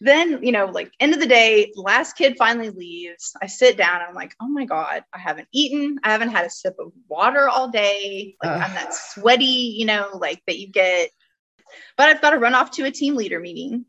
[0.04, 3.32] Then, you know, like end of the day, last kid finally leaves.
[3.42, 6.44] I sit down, and I'm like, oh my God, I haven't eaten, I haven't had
[6.44, 8.36] a sip of water all day.
[8.42, 8.62] Like Ugh.
[8.68, 11.08] I'm that sweaty, you know, like that you get.
[11.96, 13.86] But I've got to run off to a team leader meeting.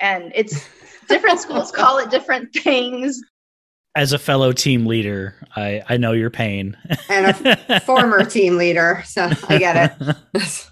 [0.00, 0.66] And it's
[1.08, 3.20] different schools call it different things.
[3.94, 6.78] As a fellow team leader, I, I know your pain.
[7.10, 10.16] and a former team leader, so I get it.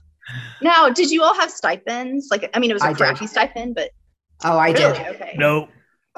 [0.60, 2.28] Now, did you all have stipends?
[2.30, 2.96] Like, I mean, it was a I did.
[2.98, 3.90] crappy stipend, but
[4.44, 5.06] Oh, I really, did.
[5.16, 5.34] okay.
[5.36, 5.68] no.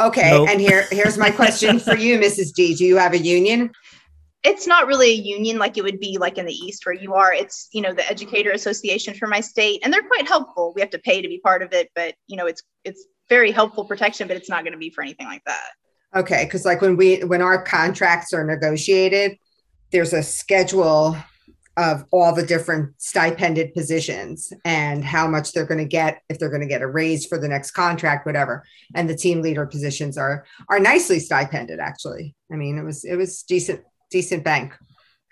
[0.00, 0.48] Okay, Nope.
[0.48, 2.52] and here here's my question for you, Mrs.
[2.54, 2.74] D.
[2.74, 3.70] Do you have a union?
[4.44, 7.12] it's not really a union like it would be like in the east where you
[7.12, 10.80] are it's you know the educator association for my state and they're quite helpful we
[10.80, 13.84] have to pay to be part of it but you know it's it's very helpful
[13.84, 15.70] protection but it's not going to be for anything like that
[16.14, 19.36] Okay, because like when we when our contracts are negotiated,
[19.90, 21.16] there's a schedule
[21.78, 26.50] of all the different stipended positions and how much they're going to get if they're
[26.50, 28.64] going to get a raise for the next contract, whatever.
[28.94, 31.78] And the team leader positions are are nicely stipended.
[31.78, 34.74] Actually, I mean it was it was decent decent bank.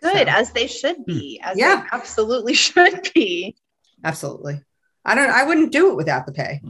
[0.01, 1.51] good So- as they should be hmm.
[1.51, 1.83] as Yeah.
[1.83, 3.57] they absolutely should be
[4.05, 4.61] Absolutely.
[5.05, 5.31] I don't.
[5.31, 6.61] I wouldn't do it without the pay.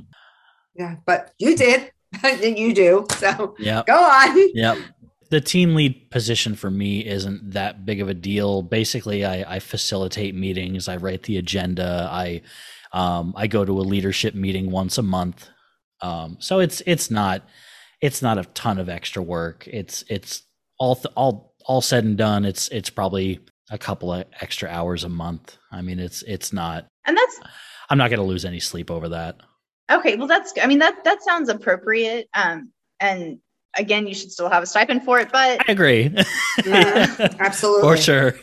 [0.74, 1.90] Yeah, but you did.
[2.40, 3.06] you do.
[3.16, 4.50] So yeah go on.
[4.54, 4.78] Yep.
[5.30, 8.62] The team lead position for me isn't that big of a deal.
[8.62, 10.88] Basically, I, I facilitate meetings.
[10.88, 12.08] I write the agenda.
[12.10, 12.42] I
[12.92, 15.48] um, I go to a leadership meeting once a month.
[16.00, 17.42] Um, so it's it's not
[18.00, 19.66] it's not a ton of extra work.
[19.66, 20.42] It's it's
[20.78, 22.44] all th- all all said and done.
[22.44, 25.56] It's it's probably a couple of extra hours a month.
[25.72, 26.86] I mean, it's it's not.
[27.04, 27.40] and that's
[27.90, 29.40] I'm not going to lose any sleep over that.
[29.90, 33.38] okay well that's i mean that that sounds appropriate um and
[33.76, 36.08] again you should still have a stipend for it but I agree.
[36.60, 37.38] Mhm.
[37.38, 37.82] Absolutely.
[37.82, 38.34] For sure.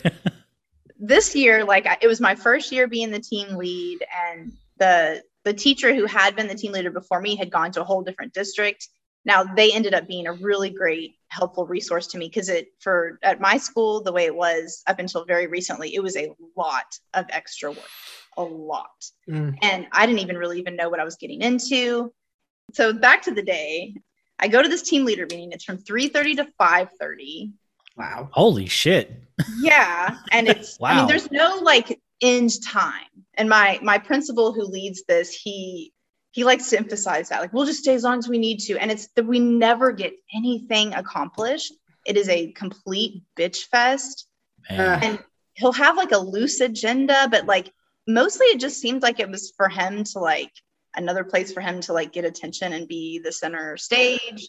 [0.98, 3.98] this year like it was my first year being the team lead
[4.30, 7.80] and the the teacher who had been the team leader before me had gone to
[7.82, 8.88] a whole different district
[9.26, 13.18] now they ended up being a really great helpful resource to me because it for
[13.22, 16.86] at my school the way it was up until very recently it was a lot
[17.14, 17.90] of extra work
[18.36, 18.88] a lot
[19.28, 19.56] Mm.
[19.62, 22.12] and I didn't even really even know what I was getting into.
[22.74, 23.94] So back to the day,
[24.38, 25.52] I go to this team leader meeting.
[25.52, 27.52] It's from 3:30 to 5:30.
[27.96, 28.28] Wow.
[28.32, 29.12] Holy shit.
[29.58, 30.98] Yeah, and it's I Wow.
[30.98, 33.26] mean there's no like end time.
[33.34, 35.92] And my my principal who leads this, he
[36.32, 38.76] he likes to emphasize that like we'll just stay as long as we need to
[38.78, 41.72] and it's that we never get anything accomplished.
[42.04, 44.26] It is a complete bitch fest
[44.70, 44.98] Man.
[45.02, 45.18] And
[45.54, 47.72] he'll have like a loose agenda but like
[48.08, 50.50] mostly it just seemed like it was for him to like
[50.96, 54.48] another place for him to like get attention and be the center stage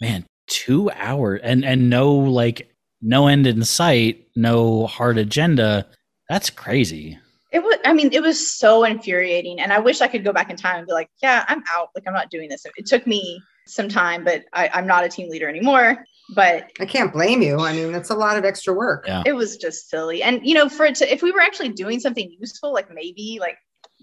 [0.00, 5.86] man two hours and and no like no end in sight no hard agenda
[6.28, 7.18] that's crazy
[7.52, 10.50] it was i mean it was so infuriating and i wish i could go back
[10.50, 13.06] in time and be like yeah i'm out like i'm not doing this it took
[13.06, 17.42] me some time but I, i'm not a team leader anymore but I can't blame
[17.42, 17.58] you.
[17.58, 19.06] I mean, that's a lot of extra work.
[19.06, 19.22] Yeah.
[19.26, 22.00] it was just silly and you know for it to if we were actually doing
[22.00, 23.56] something useful like maybe like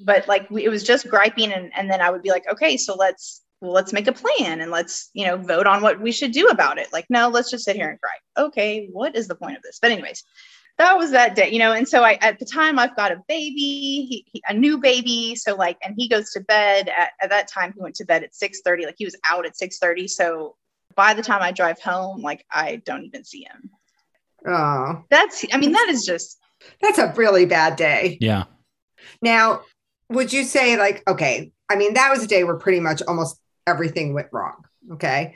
[0.04, 2.78] but like we, it was just griping and, and then i would be like okay
[2.78, 6.12] so let's well, let's make a plan and let's you know vote on what we
[6.12, 6.92] should do about it.
[6.94, 8.48] Like no let's just sit here and gripe.
[8.48, 9.80] Okay what is the point of this?
[9.82, 10.24] But anyways
[10.78, 13.22] that was that day you know and so i at the time i've got a
[13.28, 14.06] baby.
[14.10, 15.36] He, he, a new baby.
[15.36, 18.24] So like and he goes to bed at, at that time he went to bed
[18.24, 20.56] at 6 30 like he was out at 6 30 so
[20.96, 23.70] by the time i drive home like i don't even see him.
[24.48, 26.38] Oh, that's i mean that is just
[26.82, 28.18] that's a really bad day.
[28.22, 28.46] yeah.
[29.22, 29.62] Now,
[30.10, 33.40] would you say, like, okay, I mean, that was a day where pretty much almost
[33.68, 34.64] everything went wrong.
[34.94, 35.36] Okay.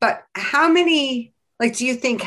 [0.00, 2.24] But how many, like, do you think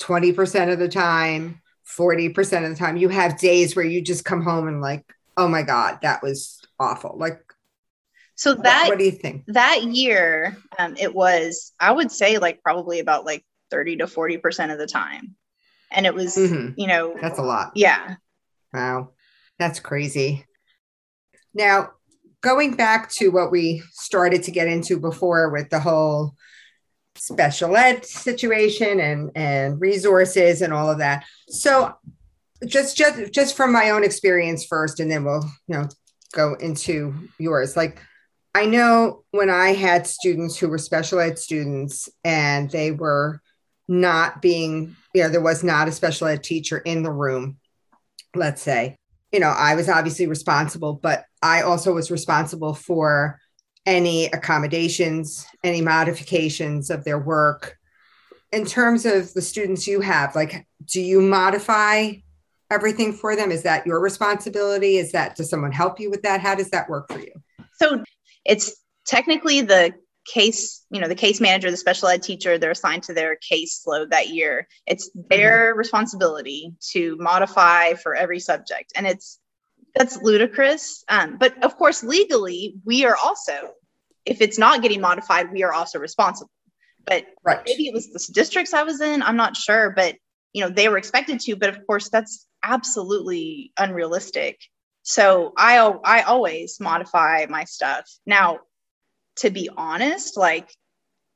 [0.00, 1.60] 20% of the time,
[1.98, 5.04] 40% of the time, you have days where you just come home and, like,
[5.36, 7.16] oh my God, that was awful?
[7.18, 7.42] Like,
[8.36, 9.44] so that what do you think?
[9.48, 14.38] that year um, it was i would say like probably about like 30 to 40
[14.38, 15.36] percent of the time
[15.90, 16.72] and it was Mhm.
[16.78, 17.72] you know That's a lot.
[17.74, 18.14] yeah
[18.72, 19.10] Wow,
[19.58, 20.46] that's crazy.
[21.54, 21.90] Now,
[22.40, 26.34] going back to what we started to get into before with the whole
[27.16, 31.24] special ed situation and and resources and all of that.
[31.48, 31.94] So,
[32.66, 35.88] just just just from my own experience first and then we'll you know
[36.32, 38.00] go into yours like
[38.54, 43.40] i know when i had students who were special ed students and they were
[43.88, 47.58] not being you know there was not a special ed teacher in the room
[48.34, 48.96] let's say
[49.32, 53.38] you know i was obviously responsible but i also was responsible for
[53.86, 57.76] any accommodations any modifications of their work
[58.52, 62.12] in terms of the students you have like do you modify
[62.70, 63.50] everything for them?
[63.50, 64.96] Is that your responsibility?
[64.96, 66.40] Is that does someone help you with that?
[66.40, 67.32] How does that work for you?
[67.74, 68.02] So
[68.44, 68.76] it's
[69.06, 69.92] technically the
[70.26, 74.10] case, you know, the case manager, the special ed teacher, they're assigned to their caseload
[74.10, 74.68] that year.
[74.86, 75.78] It's their mm-hmm.
[75.78, 78.92] responsibility to modify for every subject.
[78.94, 79.39] And it's
[79.94, 81.04] that's ludicrous.
[81.08, 83.72] Um, but of course, legally, we are also,
[84.24, 86.50] if it's not getting modified, we are also responsible.
[87.06, 87.60] But right.
[87.66, 90.16] maybe it was the districts I was in, I'm not sure, but
[90.52, 94.58] you know, they were expected to, but of course that's absolutely unrealistic.
[95.02, 98.04] So I I always modify my stuff.
[98.26, 98.60] Now,
[99.36, 100.68] to be honest, like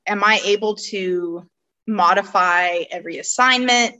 [0.06, 1.48] am I able to
[1.86, 3.96] modify every assignment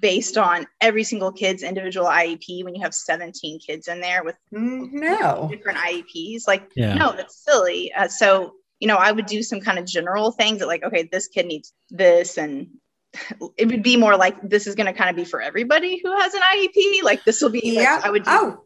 [0.00, 4.36] based on every single kid's individual IEP when you have 17 kids in there with
[4.50, 6.46] no different IEPs?
[6.46, 6.94] Like, yeah.
[6.94, 7.92] no, that's silly.
[7.92, 11.08] Uh, so, you know, I would do some kind of general things that, like, okay,
[11.10, 12.68] this kid needs this, and
[13.56, 16.16] it would be more like this is going to kind of be for everybody who
[16.18, 17.02] has an IEP.
[17.02, 17.60] Like this will be.
[17.64, 17.96] Yeah.
[17.96, 18.24] Like, I would.
[18.24, 18.30] Do.
[18.32, 18.62] Oh.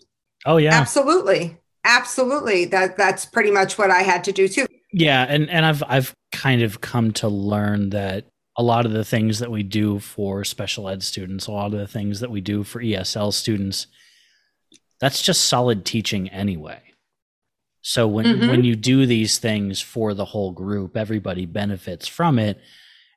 [0.46, 0.74] Oh yeah.
[0.74, 1.58] Absolutely.
[1.84, 2.66] Absolutely.
[2.66, 4.66] That that's pretty much what I had to do too.
[4.92, 8.26] Yeah, and and I've I've kind of come to learn that
[8.56, 11.78] a lot of the things that we do for special ed students, a lot of
[11.78, 13.86] the things that we do for ESL students,
[15.00, 16.80] that's just solid teaching anyway.
[17.82, 18.48] So when mm-hmm.
[18.48, 22.60] when you do these things for the whole group, everybody benefits from it.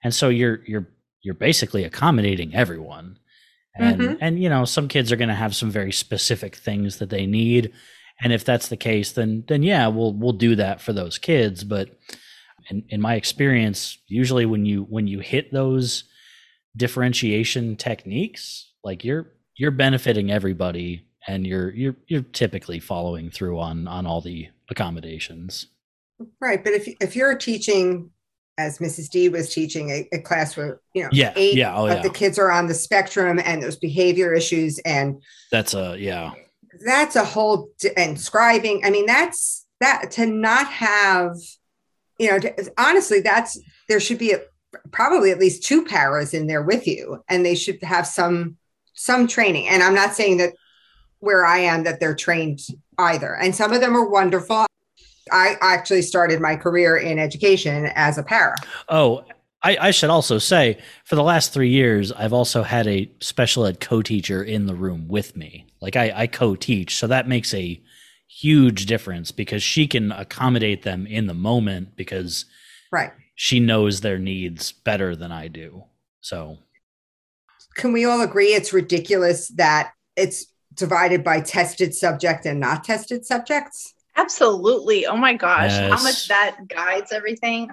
[0.04, 0.88] And so you're you're
[1.22, 3.18] you're basically accommodating everyone.
[3.76, 4.16] And mm-hmm.
[4.22, 7.26] and you know, some kids are going to have some very specific things that they
[7.26, 7.74] need.
[8.22, 11.64] And if that's the case, then then yeah, we'll we'll do that for those kids,
[11.64, 11.90] but
[12.70, 16.05] in, in my experience, usually when you when you hit those
[16.76, 23.88] differentiation techniques, like you're you're benefiting everybody and you're you're you're typically following through on
[23.88, 25.68] on all the accommodations.
[26.39, 28.11] Right, but if if you're teaching
[28.57, 29.09] as Mrs.
[29.09, 32.01] D was teaching a, a class where you know yeah, eight yeah, oh, of yeah.
[32.01, 36.32] the kids are on the spectrum and there's behavior issues and that's a yeah
[36.86, 41.36] that's a whole and scribing I mean that's that to not have
[42.20, 42.39] you know
[42.78, 43.59] honestly that's
[43.89, 44.41] there should be a,
[44.91, 48.57] probably at least two paras in there with you and they should have some
[48.93, 50.53] some training and I'm not saying that
[51.20, 52.59] where I am that they're trained
[52.97, 54.66] either and some of them are wonderful
[55.32, 58.55] I actually started my career in education as a para.
[58.89, 59.24] Oh,
[59.61, 63.66] I, I, should also say for the last three years, I've also had a special
[63.66, 65.66] ed co teacher in the room with me.
[65.80, 66.97] Like I, I co teach.
[66.97, 67.82] So that makes a
[68.40, 72.46] huge difference because she can accommodate them in the moment because
[72.92, 73.12] right.
[73.36, 75.84] she knows their needs better than I do.
[76.22, 76.58] So
[77.76, 83.26] can we all agree it's ridiculous that it's divided by tested subject and not tested
[83.26, 83.94] subjects?
[84.16, 85.06] Absolutely.
[85.06, 85.92] Oh my gosh, yes.
[85.92, 87.70] how much that guides everything.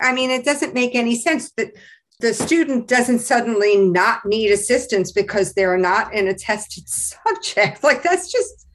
[0.00, 1.72] I mean, it doesn't make any sense that
[2.20, 7.82] the student doesn't suddenly not need assistance because they're not in a tested subject.
[7.82, 8.66] Like that's just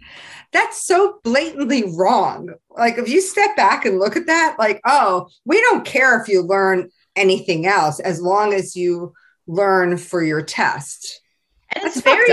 [0.55, 2.49] that's so blatantly wrong.
[2.69, 6.27] Like if you step back and look at that, like, oh, we don't care if
[6.27, 9.13] you learn anything else as long as you
[9.47, 11.21] learn for your test.
[11.73, 12.31] And it's very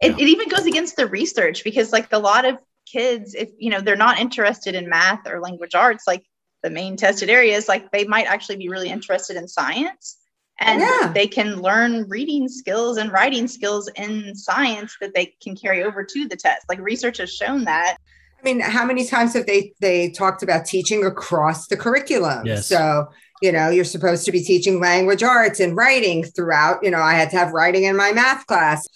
[0.00, 2.58] it, it even goes against the research because like a lot of
[2.90, 6.24] kids if you know they're not interested in math or language arts like
[6.62, 10.17] the main tested areas like they might actually be really interested in science
[10.60, 11.12] and yeah.
[11.14, 16.02] they can learn reading skills and writing skills in science that they can carry over
[16.04, 17.96] to the test like research has shown that
[18.38, 22.66] i mean how many times have they they talked about teaching across the curriculum yes.
[22.66, 23.08] so
[23.40, 27.14] you know you're supposed to be teaching language arts and writing throughout you know i
[27.14, 28.86] had to have writing in my math class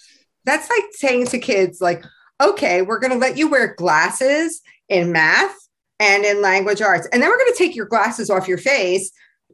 [0.45, 2.03] that's like saying to kids like
[2.41, 5.55] okay, we're going to let you wear glasses in math
[5.99, 7.07] and in language arts.
[7.11, 9.11] And then we're going to take your glasses off your face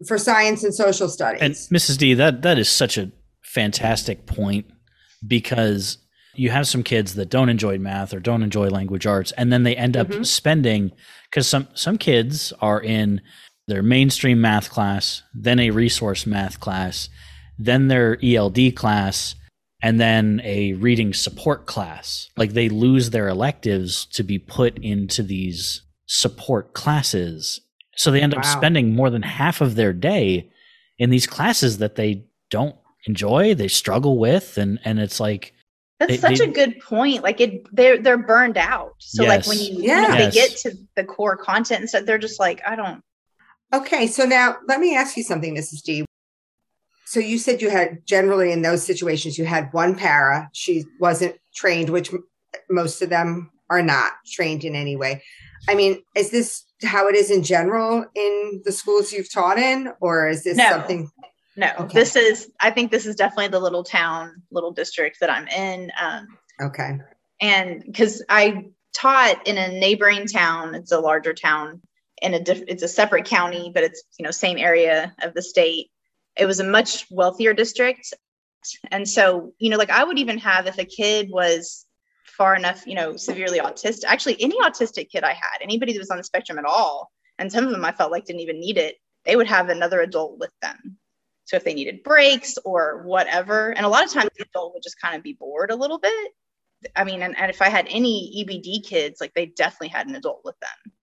[0.08, 1.42] for science and social studies.
[1.42, 1.98] And Mrs.
[1.98, 4.66] D, that that is such a fantastic point
[5.26, 5.98] because
[6.36, 9.64] you have some kids that don't enjoy math or don't enjoy language arts and then
[9.64, 10.24] they end up mm-hmm.
[10.24, 10.92] spending
[11.32, 13.22] cuz some some kids are in
[13.70, 17.08] their mainstream math class, then a resource math class,
[17.58, 19.36] then their ELD class,
[19.82, 22.30] and then a reading support class.
[22.36, 27.62] Like they lose their electives to be put into these support classes.
[28.00, 28.40] So they end wow.
[28.40, 30.50] up spending more than half of their day
[30.98, 32.76] in these classes that they don't
[33.06, 35.54] enjoy, they struggle with and and it's like
[36.00, 37.24] That's They- such they- a good point.
[37.24, 38.94] Like it, they're they're burned out.
[39.00, 40.04] So like when you, Yeah.
[40.04, 40.34] when they Yes.
[40.34, 43.02] get to the core content and stuff, they're just like, I don't.
[43.74, 45.84] Okay, so now let me ask you something, Mrs.
[45.84, 46.06] D.
[47.06, 50.50] So you said you had generally in those situations you had one para.
[50.54, 52.12] She wasn't trained, which
[52.70, 55.22] most of them are not trained in any way.
[55.68, 59.92] I mean, is this how it is in general in the schools you've taught in,
[60.00, 60.70] or is this No.
[60.70, 61.10] something?
[61.56, 61.94] No, Okay.
[62.00, 62.50] this is.
[62.62, 65.92] I think this is definitely the little town, little district that I'm in.
[66.00, 66.28] Um,
[66.62, 66.92] Okay,
[67.42, 71.82] and because I taught in a neighboring town, it's a larger town
[72.22, 75.42] in a diff- it's a separate county, but it's you know same area of the
[75.42, 75.90] state.
[76.38, 78.14] It was a much wealthier district,
[78.92, 81.86] and so you know like I would even have if a kid was
[82.40, 84.06] far enough, you know, severely autistic.
[84.06, 87.52] Actually, any autistic kid I had, anybody that was on the spectrum at all, and
[87.52, 88.96] some of them I felt like didn't even need it.
[89.26, 90.98] They would have another adult with them.
[91.44, 94.84] So if they needed breaks or whatever, and a lot of times the adult would
[94.84, 96.32] just kind of be bored a little bit.
[96.96, 100.16] I mean, and, and if I had any EBD kids, like they definitely had an
[100.16, 100.94] adult with them,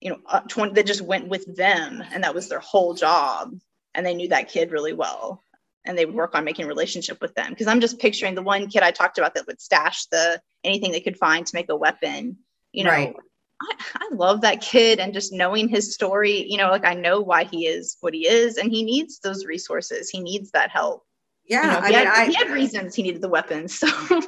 [0.00, 3.52] you know, uh, 20, that just went with them and that was their whole job.
[3.94, 5.43] And they knew that kid really well
[5.84, 7.54] and they would work on making relationship with them.
[7.54, 10.92] Cause I'm just picturing the one kid I talked about that would stash the anything
[10.92, 12.38] they could find to make a weapon,
[12.72, 12.90] you know.
[12.90, 13.14] Right.
[13.62, 17.20] I, I love that kid and just knowing his story, you know, like I know
[17.20, 20.10] why he is what he is and he needs those resources.
[20.10, 21.04] He needs that help.
[21.44, 21.62] You yeah.
[21.62, 23.78] know, I he, mean, had, I he had reasons he needed the weapons.
[23.78, 24.24] So, um,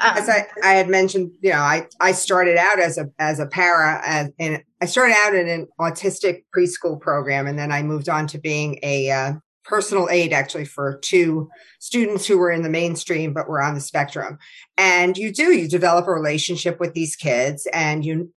[0.00, 3.46] as I, I had mentioned, you know, I, I started out as a as a
[3.46, 8.08] para and, and I started out in an autistic preschool program, and then I moved
[8.08, 9.32] on to being a uh,
[9.68, 11.48] personal aid actually for two
[11.78, 14.38] students who were in the mainstream but were on the spectrum.
[14.76, 18.32] And you do you develop a relationship with these kids, and you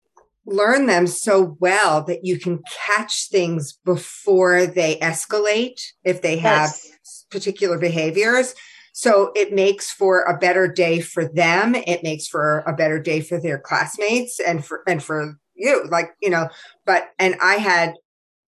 [0.45, 6.69] learn them so well that you can catch things before they escalate if they have
[6.69, 7.25] yes.
[7.29, 8.55] particular behaviors.
[8.93, 11.75] So it makes for a better day for them.
[11.75, 16.11] It makes for a better day for their classmates and for, and for you, like,
[16.21, 16.49] you know,
[16.85, 17.93] but, and I had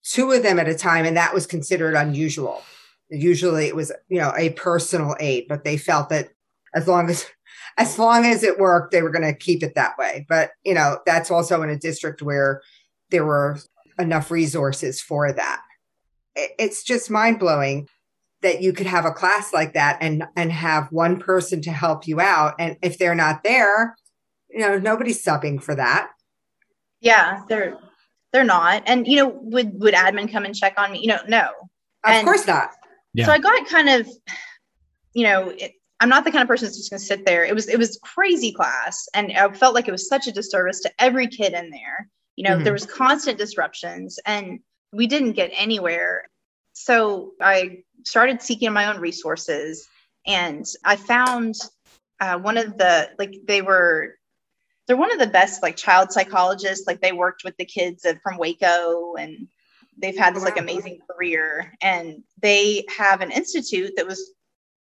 [0.03, 2.61] two of them at a time and that was considered unusual.
[3.09, 6.29] Usually it was, you know, a personal aid, but they felt that
[6.73, 7.25] as long as,
[7.77, 10.25] as long as it worked, they were going to keep it that way.
[10.27, 12.61] But, you know, that's also in a district where
[13.09, 13.59] there were
[13.97, 15.61] enough resources for that.
[16.35, 17.87] It's just mind blowing
[18.41, 22.07] that you could have a class like that and and have one person to help
[22.07, 23.95] you out and if they're not there
[24.49, 26.09] you know nobody's subbing for that
[27.03, 27.77] Yeah, they're
[28.33, 28.83] they're not.
[28.87, 30.99] And you know, would would admin come and check on me?
[30.99, 31.41] You know, no.
[32.03, 32.71] of And- course not
[33.13, 33.27] Yeah.
[33.27, 34.07] So I got kind of,
[35.13, 37.45] you know, it, I'm not the kind of person that's just going to sit there.
[37.45, 40.81] It was it was crazy class, and I felt like it was such a disservice
[40.81, 42.09] to every kid in there.
[42.35, 42.63] You know, Mhm.
[42.65, 44.59] there was constant disruptions, and
[44.91, 46.27] we didn't get anywhere.
[46.73, 49.87] So I started seeking my own resources,
[50.25, 51.55] and I found
[52.19, 54.15] uh, one of the like they were
[54.87, 56.87] they're one of the best like child psychologists.
[56.87, 59.47] Like they worked with the kids of- from Waco and
[59.97, 61.73] they've had this like amazing career.
[61.81, 64.33] And they have an institute that was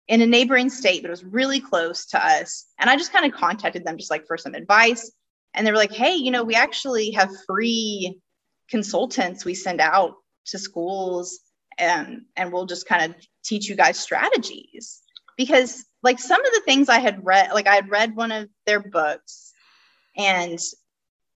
[0.08, 2.66] in a neighboring state but it was really close to us.
[2.78, 5.12] And i just kind of contacted them just like for some advice.
[5.54, 8.20] And they were like hey you know we actually have free
[8.68, 10.14] consultants we send out
[10.46, 11.40] to schools
[11.78, 15.02] and and we'll just kind of teach you guys strategies.
[15.36, 18.48] Because like some of the things i had read like i had read one of
[18.66, 19.51] their books
[20.16, 20.58] and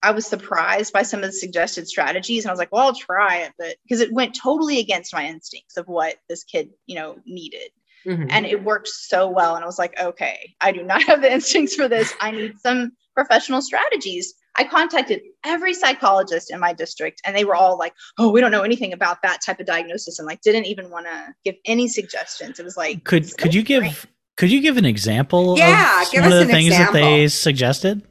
[0.03, 2.95] I was surprised by some of the suggested strategies, and I was like, "Well, I'll
[2.95, 6.95] try it," but because it went totally against my instincts of what this kid, you
[6.97, 7.71] know, needed,
[8.07, 8.27] Mhm.
[8.31, 9.55] and it worked so well.
[9.57, 12.13] And I was like, "Okay, I do not have the instincts for this.
[12.21, 17.55] I need some professional strategies." I contacted every psychologist in my district, and they were
[17.57, 20.67] all like, "Oh, we don't know anything about that type of diagnosis," and like didn't
[20.67, 22.59] even want to give any suggestions.
[22.61, 24.07] It was like, Could so could you give
[24.37, 26.93] could you give an example Yeah, of give one of us the an things that
[26.93, 27.29] they example.
[27.31, 28.03] suggested?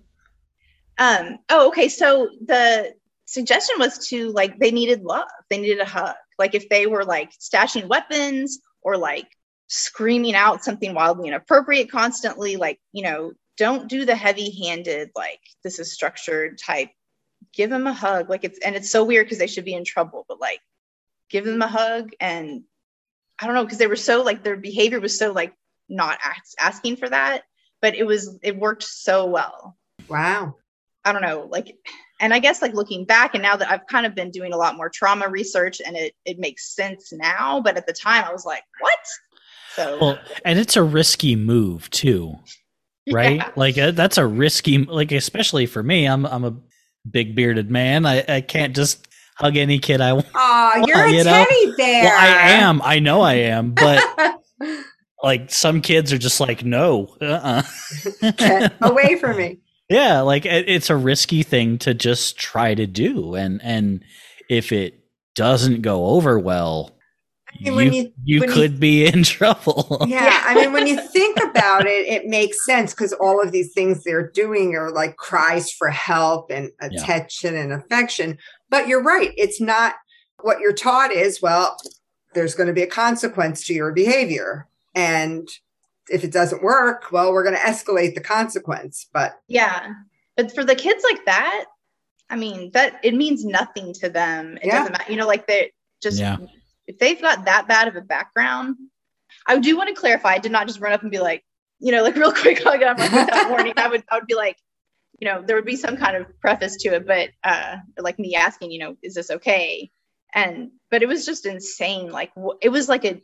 [0.98, 1.90] Um, oh, okay.
[1.90, 2.94] So the
[3.26, 5.28] suggestion was to like they needed love.
[5.50, 6.16] They needed a hug.
[6.38, 9.28] Like if they were like stashing weapons or like
[9.68, 15.80] screaming out something wildly inappropriate constantly, like, you know, don't do the heavy-handed, like this
[15.80, 16.90] is structured type.
[17.54, 18.30] Give them a hug.
[18.30, 20.60] Like it's and it's so weird because they should be in trouble, but like
[21.30, 22.64] give them a hug and
[23.40, 25.54] I don't know, because they were so like their behavior was so like
[25.90, 27.44] not ask, asking for that,
[27.82, 29.78] but it was it worked so well.
[30.10, 30.56] wow
[31.06, 31.76] I don't know, like,
[32.20, 34.58] and I guess like looking back and now that I've kind of been doing a
[34.58, 38.32] lot more trauma research and it it makes sense now, but at the time I
[38.32, 39.00] was like, what?
[39.76, 42.36] So Well, and it's a risky move too,
[43.12, 43.36] right?
[43.38, 43.52] yeah.
[43.56, 46.06] Like uh, that's a risky, like especially for me.
[46.06, 46.56] I'm I'm a
[47.10, 48.06] big bearded man.
[48.06, 50.28] I, I can't just hug any kid I want.
[50.34, 52.82] oh you're a know, teddy bear Well, I am.
[52.82, 54.02] I know I am, but
[55.24, 57.64] like some kids are just like, no, uh-uh.
[58.38, 59.60] Get away from me.
[59.90, 64.04] Yeah, like it, it's a risky thing to just try to do, and and
[64.50, 65.00] if it
[65.36, 66.92] doesn't go over well,
[67.50, 70.06] I mean, when you you- you when you- could be in trouble.
[70.08, 73.74] Yeah, I mean, when you think about it, it makes sense because all of these
[73.74, 77.02] things they're doing are like cries for help and Yeah.
[77.04, 78.38] attention and affection.
[78.70, 79.32] But you're right.
[79.38, 79.94] It's not
[80.42, 81.78] what you're taught is, well,
[82.34, 84.68] there's going to be a consequence to your behavior.
[84.96, 85.48] And
[86.10, 89.08] if it doesn't work, well, we're going to escalate the consequence.
[89.14, 89.94] But Yeah.
[90.38, 91.66] But for the kids like that,
[92.30, 94.58] I mean, that it means nothing to them.
[94.58, 94.80] It Yeah.
[94.80, 95.12] doesn't matter.
[95.12, 95.68] You know, like they're
[96.02, 96.38] just Yeah.
[96.88, 98.76] if they've got that bad of a background.
[99.48, 101.44] I do want to clarify, I did not just run up and be like,
[101.80, 103.74] you know, like real quick, like I'm like without warning.
[103.78, 104.58] I would I would be like,
[105.20, 108.36] you know, there would be some kind of preface to it, but uh like me
[108.36, 109.90] asking, you know, is this okay?
[110.34, 112.12] And but it was just insane.
[112.12, 113.22] Like wh- it was like a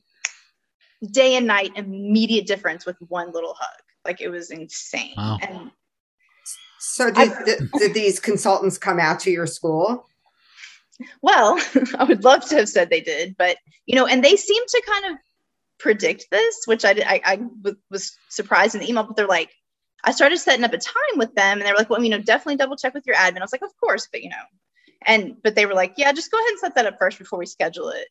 [1.10, 3.82] day and night immediate difference with one little hug.
[4.06, 5.14] Like it was insane.
[5.18, 5.40] Wow.
[5.42, 5.72] And
[6.80, 10.08] so did, did, did these consultants come out to your school?
[11.22, 11.60] Well,
[11.98, 14.84] I would love to have said they did, but you know, and they seem to
[14.88, 15.20] kind of
[15.80, 19.28] predict this, which I did, I, I w- was surprised in the email, but they're
[19.28, 19.52] like,
[20.04, 22.20] I started setting up a time with them, and they were like, well, you know,
[22.20, 23.40] definitely double check with your admin.
[23.40, 24.44] I was like, of course, but you know,
[25.06, 27.38] and but they were like, yeah, just go ahead and set that up first before
[27.38, 28.08] we schedule it.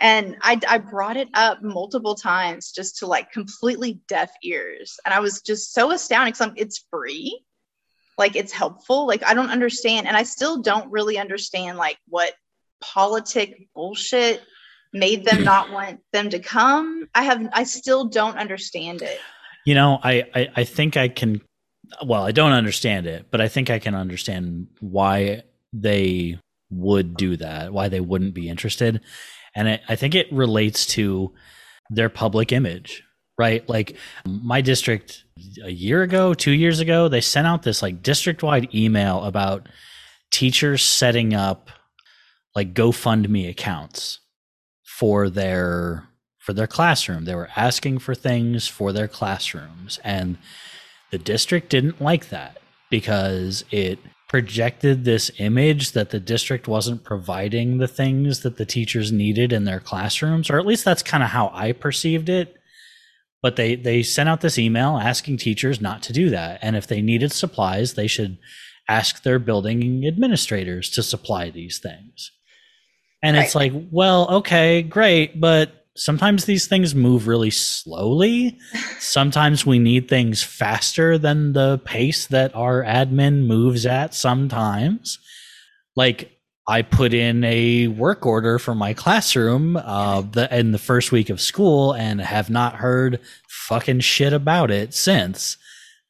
[0.00, 5.12] And I, I brought it up multiple times just to like completely deaf ears, and
[5.12, 7.44] I was just so astounded because it's free.
[8.16, 9.06] Like it's helpful.
[9.06, 10.06] Like i don't understand.
[10.06, 12.34] And i still don't really understand like what
[12.80, 14.42] politic bullshit
[14.92, 17.08] made them not want them to come.
[17.14, 19.18] I have i still don't understand it.
[19.66, 21.42] You know, I, I I think I can.
[22.04, 25.42] Well, I don't understand it, but I think I can understand why
[25.72, 26.38] they
[26.70, 27.72] would do that.
[27.72, 29.00] Why they wouldn't be interested,
[29.54, 31.32] and I, I think it relates to
[31.90, 33.02] their public image,
[33.38, 33.68] right?
[33.68, 35.24] Like my district
[35.64, 39.68] a year ago, two years ago, they sent out this like district wide email about
[40.30, 41.70] teachers setting up
[42.54, 44.20] like GoFundMe accounts
[44.84, 46.06] for their
[46.38, 47.24] for their classroom.
[47.24, 50.38] They were asking for things for their classrooms and
[51.10, 53.98] the district didn't like that because it
[54.30, 59.64] projected this image that the district wasn't providing the things that the teachers needed in
[59.64, 62.54] their classrooms or at least that's kind of how I perceived it.
[63.42, 66.86] But they they sent out this email asking teachers not to do that and if
[66.86, 68.38] they needed supplies they should
[68.88, 72.30] ask their building administrators to supply these things.
[73.24, 78.58] And it's like well okay great but sometimes these things move really slowly
[78.98, 85.18] sometimes we need things faster than the pace that our admin moves at sometimes
[85.96, 86.40] like
[86.70, 91.28] I put in a work order for my classroom uh, the, in the first week
[91.28, 95.56] of school and have not heard fucking shit about it since.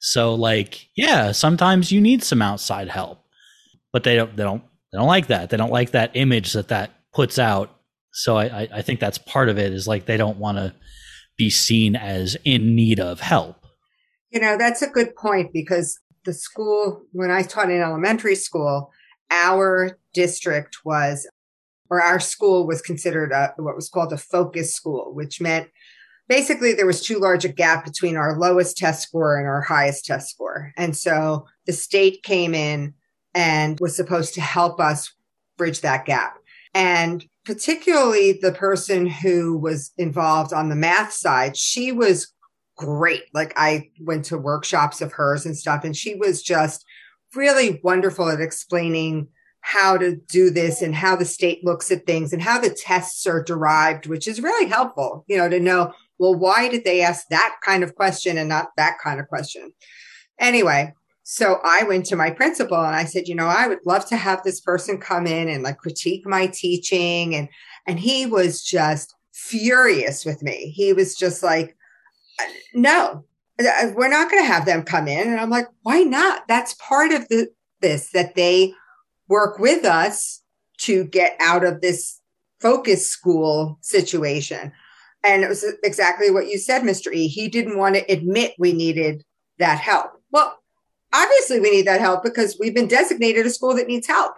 [0.00, 3.24] So like, yeah, sometimes you need some outside help,
[3.90, 4.62] but they don't, they don't,
[4.92, 5.48] they don't like that.
[5.48, 7.74] They don't like that image that that puts out.
[8.12, 10.74] So I, I, think that's part of it is like they don't want to
[11.36, 13.64] be seen as in need of help.
[14.30, 18.90] You know, that's a good point because the school, when I taught in elementary school,
[19.30, 21.28] our district was,
[21.88, 25.68] or our school was considered a, what was called a focus school, which meant
[26.28, 30.06] basically there was too large a gap between our lowest test score and our highest
[30.06, 30.72] test score.
[30.76, 32.94] And so the state came in
[33.34, 35.12] and was supposed to help us
[35.56, 36.36] bridge that gap.
[36.74, 42.32] And particularly the person who was involved on the math side, she was
[42.76, 43.24] great.
[43.34, 46.84] Like I went to workshops of hers and stuff, and she was just
[47.34, 49.26] really wonderful at explaining
[49.62, 53.26] how to do this and how the state looks at things and how the tests
[53.26, 57.26] are derived, which is really helpful, you know, to know, well, why did they ask
[57.30, 59.72] that kind of question and not that kind of question?
[60.38, 60.94] Anyway,
[61.32, 64.16] so I went to my principal and I said, you know, I would love to
[64.16, 67.36] have this person come in and like critique my teaching.
[67.36, 67.48] And,
[67.86, 70.72] and he was just furious with me.
[70.74, 71.76] He was just like,
[72.74, 73.24] no,
[73.60, 75.28] uh, we're not going to have them come in.
[75.28, 76.48] And I'm like, why not?
[76.48, 77.46] That's part of the,
[77.80, 78.74] this, that they
[79.28, 80.42] work with us
[80.78, 82.20] to get out of this
[82.60, 84.72] focus school situation.
[85.22, 87.12] And it was exactly what you said, Mr.
[87.12, 87.28] E.
[87.28, 89.22] He didn't want to admit we needed
[89.58, 90.10] that help.
[90.32, 90.56] Well,
[91.12, 94.34] obviously we need that help because we've been designated a school that needs help.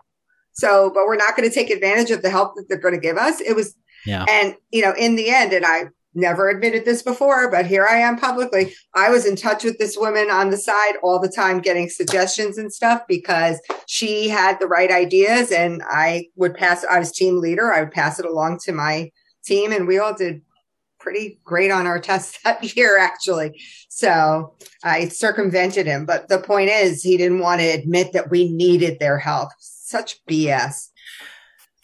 [0.53, 3.01] So, but we're not going to take advantage of the help that they're going to
[3.01, 3.41] give us.
[3.41, 4.25] It was, Yeah.
[4.29, 7.97] and you know, in the end, and I never admitted this before, but here I
[7.97, 8.75] am publicly.
[8.95, 12.59] I was in touch with this woman on the side all the time, getting suggestions
[12.59, 16.85] and stuff because she had the right ideas, and I would pass.
[16.85, 17.73] I was team leader.
[17.73, 19.11] I would pass it along to my
[19.43, 20.43] team, and we all did
[21.03, 23.61] pretty great on our tests that year, actually.
[23.89, 26.07] So I circumvented him.
[26.07, 29.51] But the point is, he didn't want to admit that we needed their help.
[29.59, 30.89] Such BS.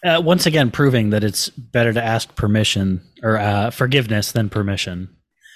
[0.04, 5.08] Uh, once again, proving that it's better to ask permission or uh, forgiveness than permission.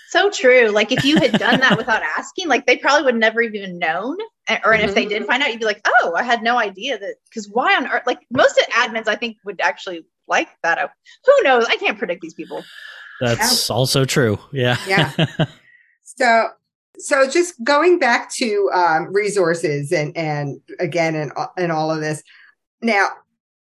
[0.08, 0.68] So true.
[0.68, 4.18] Like if you had done that without asking, like they probably would never even known.
[4.50, 4.84] Or mm-hmm.
[4.84, 5.30] if they did mm-hmm.
[5.30, 8.02] find out, you'd be like, "Oh, I had no idea that." Because why on earth?
[8.04, 10.90] Like most admins, I think would actually like that.
[11.24, 11.64] Who knows?
[11.66, 12.62] I can't predict these people.
[13.22, 13.74] That's yeah.
[13.76, 14.36] also true.
[14.52, 14.76] Yeah.
[14.88, 15.12] Yeah.
[16.02, 16.48] so,
[16.98, 22.22] so just going back to um, resources and and again and and all of this.
[22.82, 23.10] Now,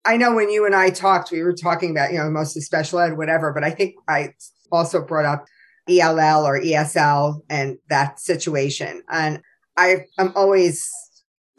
[0.07, 2.98] I know when you and I talked, we were talking about you know mostly special
[2.98, 3.53] ed, whatever.
[3.53, 4.32] But I think I
[4.70, 5.44] also brought up
[5.86, 9.03] ELL or ESL and that situation.
[9.11, 9.42] And
[9.76, 10.90] I am always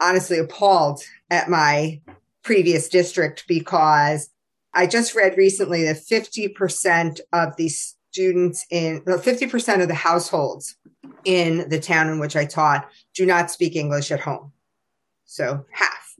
[0.00, 2.00] honestly appalled at my
[2.42, 4.28] previous district because
[4.74, 10.76] I just read recently that 50% of the students in, 50% of the households
[11.24, 14.52] in the town in which I taught do not speak English at home.
[15.24, 16.14] So half.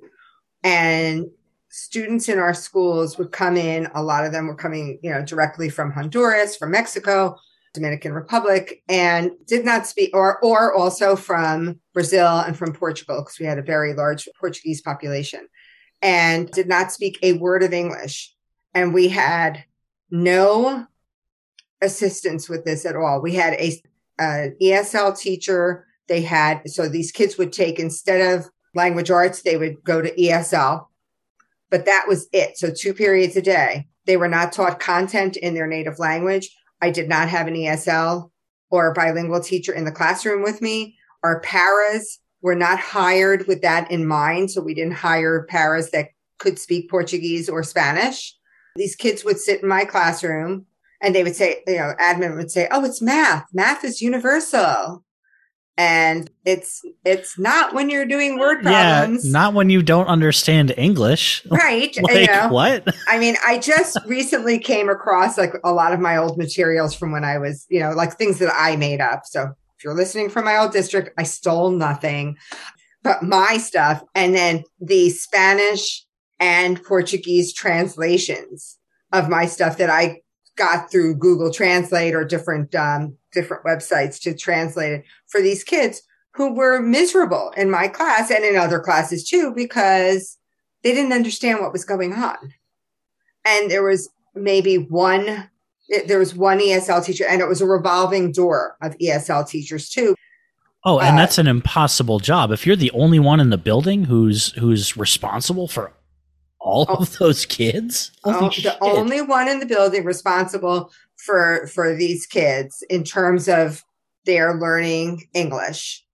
[0.62, 1.26] And
[1.68, 5.24] students in our schools would come in, a lot of them were coming, you know,
[5.24, 7.36] directly from Honduras, from Mexico,
[7.74, 13.38] Dominican Republic and did not speak or or also from Brazil and from Portugal because
[13.38, 15.48] we had a very large Portuguese population
[16.00, 18.33] and did not speak a word of English
[18.74, 19.64] and we had
[20.10, 20.86] no
[21.80, 23.20] assistance with this at all.
[23.20, 23.82] We had a,
[24.20, 29.56] a ESL teacher they had so these kids would take instead of language arts they
[29.56, 30.86] would go to ESL
[31.70, 35.54] but that was it so two periods a day they were not taught content in
[35.54, 36.54] their native language
[36.84, 38.30] I did not have an ESL
[38.70, 40.98] or a bilingual teacher in the classroom with me.
[41.22, 44.50] Our paras were not hired with that in mind.
[44.50, 46.08] So we didn't hire paras that
[46.38, 48.36] could speak Portuguese or Spanish.
[48.76, 50.66] These kids would sit in my classroom
[51.00, 53.46] and they would say, you know, admin would say, Oh, it's math.
[53.52, 55.04] Math is universal.
[55.76, 59.24] And it's it's not when you're doing word problems.
[59.26, 61.44] yeah, not when you don't understand english.
[61.50, 62.94] Right like you know, what?
[63.08, 67.10] I mean i just recently came across like a lot of my old materials from
[67.10, 69.22] when i was you know like things that i made up.
[69.24, 72.36] So if you're listening from my old district i stole nothing
[73.02, 74.02] but my stuff.
[74.14, 76.03] And then the spanish
[76.40, 78.78] and portuguese translations
[79.12, 80.20] of my stuff that i
[80.56, 86.02] got through google translate or different um, different websites to translate it for these kids
[86.34, 90.36] who were miserable in my class and in other classes too because
[90.82, 92.36] they didn't understand what was going on.
[93.44, 95.48] And there was maybe one
[96.06, 100.14] there was one ESL teacher and it was a revolving door of ESL teachers too.
[100.82, 102.50] Oh, and uh, that's an impossible job.
[102.50, 105.92] If you're the only one in the building who's who's responsible for
[106.64, 111.94] all oh, of those kids, oh, the only one in the building responsible for for
[111.94, 113.84] these kids in terms of
[114.24, 116.04] their learning English.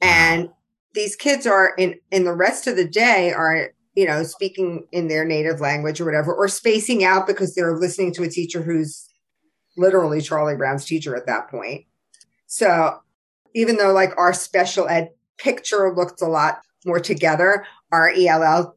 [0.00, 0.50] And
[0.94, 5.06] these kids are in in the rest of the day are you know speaking in
[5.06, 9.08] their native language or whatever or spacing out because they're listening to a teacher who's
[9.76, 11.84] literally Charlie Brown's teacher at that point.
[12.46, 12.98] So
[13.54, 18.76] even though like our special ed picture looked a lot more together, our ELL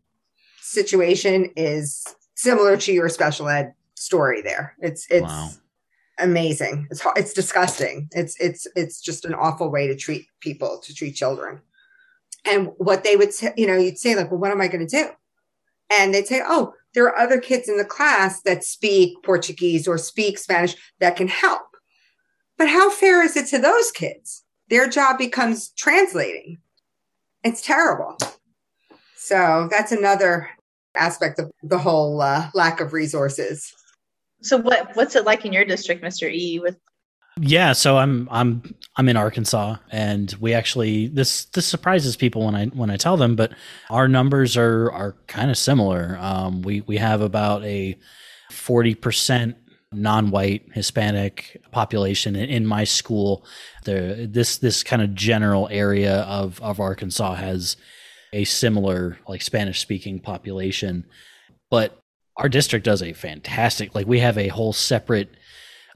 [0.63, 2.05] situation is
[2.35, 4.75] similar to your special ed story there.
[4.79, 5.49] It's it's wow
[6.19, 6.87] amazing.
[6.91, 8.09] It's it's disgusting.
[8.11, 11.61] It's it's it's just an awful way to treat people, to treat children.
[12.45, 14.85] And what they would say, you know, you'd say like, well, what am I going
[14.85, 15.09] to do?
[15.97, 19.97] And they'd say, oh, there are other kids in the class that speak Portuguese or
[19.97, 21.61] speak Spanish that can help.
[22.57, 24.43] But how fair is it to those kids?
[24.69, 26.57] Their job becomes translating.
[27.43, 28.17] It's terrible.
[29.23, 30.49] So that's another
[30.95, 33.73] aspect of the whole uh, lack of resources.
[34.41, 36.29] So what what's it like in your district, Mr.
[36.29, 36.59] E?
[36.59, 36.77] With
[37.39, 42.53] yeah, so I'm I'm I'm in Arkansas, and we actually this this surprises people when
[42.53, 43.53] I when I tell them, but
[43.89, 46.17] our numbers are are kind of similar.
[46.19, 47.97] Um, we we have about a
[48.51, 49.55] forty percent
[49.93, 53.45] non-white Hispanic population in my school.
[53.85, 57.77] The this this kind of general area of of Arkansas has
[58.33, 61.05] a similar like Spanish speaking population,
[61.69, 61.97] but
[62.35, 65.29] our district does a fantastic like we have a whole separate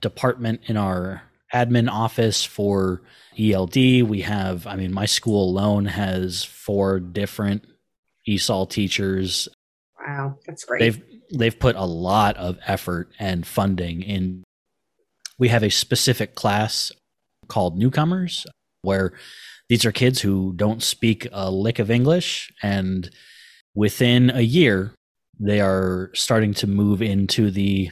[0.02, 1.24] department in our
[1.54, 3.02] admin office for
[3.38, 3.76] ELD.
[3.76, 7.66] We have I mean my school alone has four different
[8.28, 9.50] ESOL teachers.
[10.00, 10.80] Wow, that's great.
[10.80, 14.44] They've they've put a lot of effort and funding in
[15.40, 16.92] we have a specific class
[17.48, 18.46] called newcomers
[18.82, 19.14] where
[19.70, 23.10] these are kids who don't speak a lick of English and
[23.76, 24.94] within a year
[25.40, 27.92] they are starting to move into the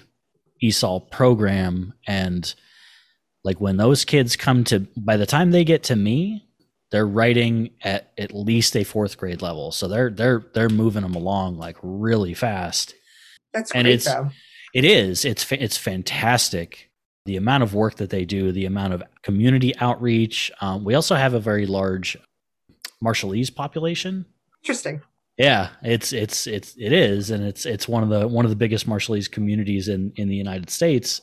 [0.63, 1.93] ESOL program.
[2.07, 2.53] And
[3.43, 6.41] like when those kids come to by the time they get to me
[6.91, 9.71] they're writing at at least a fourth grade level.
[9.71, 12.93] So they're they're they're moving them along like really fast.
[13.53, 14.30] That's And great it's- though.
[14.73, 15.26] it is.
[15.26, 16.89] It's it's fantastic
[17.26, 21.15] the amount of work that they do the amount of community outreach um, we also
[21.15, 22.17] have a very large
[23.03, 24.26] marshallese population
[24.63, 25.01] Interesting.
[25.38, 28.55] yeah it's it's it's it is and it's it's one of the one of the
[28.55, 31.21] biggest marshallese communities in in the united states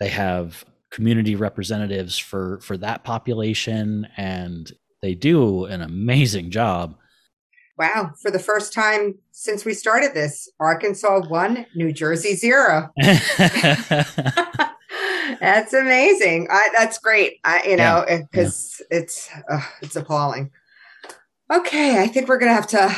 [0.00, 4.72] they have community representatives for for that population and
[5.02, 6.96] they do an amazing job
[7.78, 8.10] Wow.
[8.20, 12.90] For the first time since we started this, Arkansas one, New Jersey zero.
[15.40, 16.48] that's amazing.
[16.50, 17.38] I, that's great.
[17.44, 20.50] I, you know, because it's uh, it's appalling.
[21.52, 22.94] Okay, I think we're gonna have to.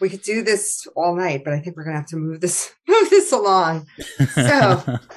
[0.00, 2.72] We could do this all night, but I think we're gonna have to move this
[2.88, 3.86] move this along.
[4.34, 4.98] So-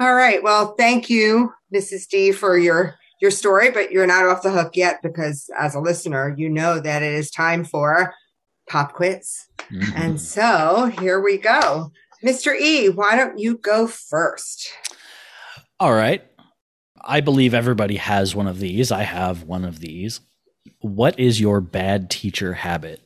[0.00, 0.40] All right.
[0.44, 2.08] Well, thank you, Mrs.
[2.08, 5.80] D, for your your story, but you're not off the hook yet because as a
[5.80, 8.14] listener, you know that it is time for
[8.70, 9.46] pop quiz.
[9.72, 9.92] Mhm.
[9.96, 11.90] And so here we go.
[12.24, 12.54] Mr.
[12.56, 14.68] E, why don't you go first?
[15.80, 16.24] All right.
[17.04, 18.90] I believe everybody has one of these.
[18.90, 20.20] I have one of these.
[20.80, 23.00] What is your bad teacher habit?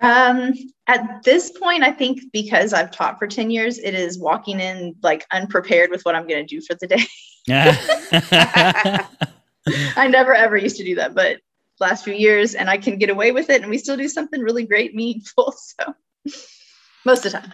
[0.00, 0.54] Um,
[0.86, 4.94] at this point, I think because I've taught for 10 years, it is walking in
[5.02, 7.04] like unprepared with what I'm going to do for the day.
[9.96, 11.38] I never ever used to do that, but
[11.80, 14.40] last few years, and I can get away with it, and we still do something
[14.40, 15.54] really great, meaningful.
[15.78, 15.94] So
[17.04, 17.52] most of the time.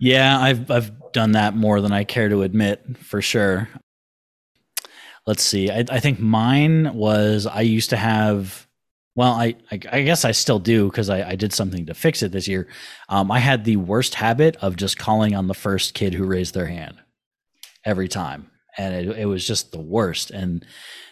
[0.00, 3.68] Yeah, I've I've done that more than I care to admit, for sure.
[5.26, 5.70] Let's see.
[5.70, 8.66] I, I think mine was I used to have.
[9.14, 12.22] Well, I I, I guess I still do because I, I did something to fix
[12.22, 12.68] it this year.
[13.08, 16.54] Um, I had the worst habit of just calling on the first kid who raised
[16.54, 16.96] their hand
[17.84, 20.30] every time, and it, it was just the worst.
[20.30, 20.64] And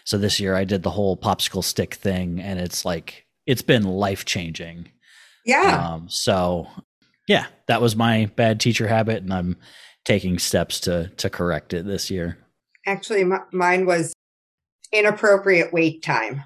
[0.05, 3.83] so this year I did the whole popsicle stick thing, and it's like it's been
[3.83, 4.89] life changing.
[5.45, 5.89] Yeah.
[5.93, 6.67] Um, so
[7.27, 9.57] yeah, that was my bad teacher habit, and I'm
[10.05, 12.37] taking steps to to correct it this year.
[12.85, 14.13] Actually, m- mine was
[14.91, 16.43] inappropriate wait time.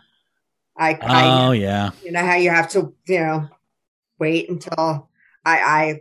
[0.77, 3.47] I, I Oh yeah, you know how you have to you know
[4.19, 5.09] wait until
[5.45, 5.99] I, I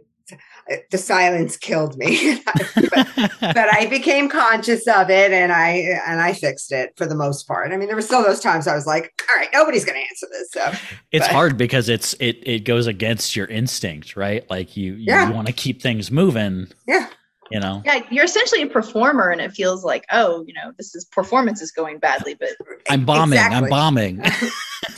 [0.91, 2.73] the silence killed me but,
[3.41, 5.71] but i became conscious of it and i
[6.07, 8.67] and i fixed it for the most part i mean there were still those times
[8.67, 10.73] i was like all right nobody's gonna answer this so
[11.13, 14.49] it's but- hard because it's it it goes against your instinct, right?
[14.51, 15.31] Like you you, Yeah.
[15.31, 16.69] want to keep things moving.
[16.87, 17.09] Yeah.
[17.51, 17.83] You know.
[17.85, 21.61] Yeah, you're essentially a performer, and it feels like, oh, you know, this is performance
[21.61, 22.51] is going badly, but
[22.89, 23.39] I'm bombing.
[23.39, 24.23] I'm bombing.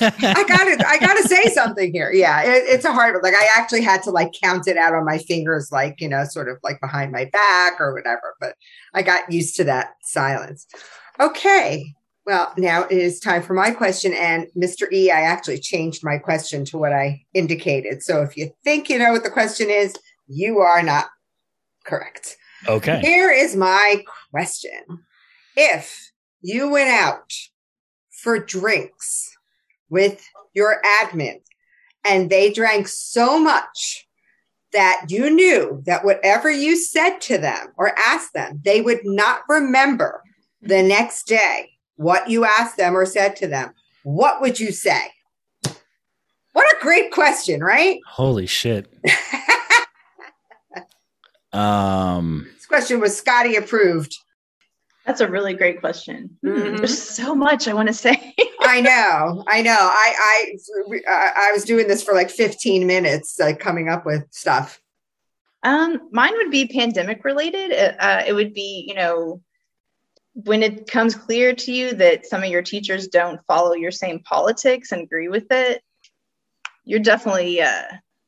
[0.01, 3.49] i gotta i gotta say something here yeah it, it's a hard one like i
[3.57, 6.59] actually had to like count it out on my fingers like you know sort of
[6.63, 8.55] like behind my back or whatever but
[8.95, 10.67] i got used to that silence
[11.21, 11.95] okay
[12.27, 16.17] well now it is time for my question and mr e i actually changed my
[16.17, 19.95] question to what i indicated so if you think you know what the question is
[20.29, 21.07] you are not
[21.85, 22.37] correct
[22.69, 23.01] okay.
[23.01, 24.81] here is my question.
[25.57, 27.33] If you went out
[28.11, 29.31] for drinks
[29.89, 31.41] with your admin
[32.05, 34.07] and they drank so much
[34.73, 39.43] that you knew that whatever you said to them or asked them, they would not
[39.49, 40.23] remember
[40.63, 45.13] the next day what you asked them or said to them, what would you say?
[46.53, 48.01] What a great question, right?
[48.07, 48.93] Holy shit.
[51.53, 52.49] Um.
[52.73, 54.17] Question was Scotty approved.
[55.05, 56.39] that's a really great question.
[56.43, 56.77] Hmm, Mhm.
[56.79, 58.35] There's so much I want to say.
[58.61, 59.77] I know, I know.
[59.79, 60.57] I, I
[61.09, 64.81] I I was doing this for like 15 minutes, like coming up with stuff.
[65.65, 67.73] Um, mine would be pandemic related.
[67.73, 69.41] Uh, uh, it would be, you know,
[70.35, 74.21] when it comes clear to you that some of your teachers don't follow your same
[74.21, 75.83] politics and agree with it,
[76.85, 77.83] you're definitely uh,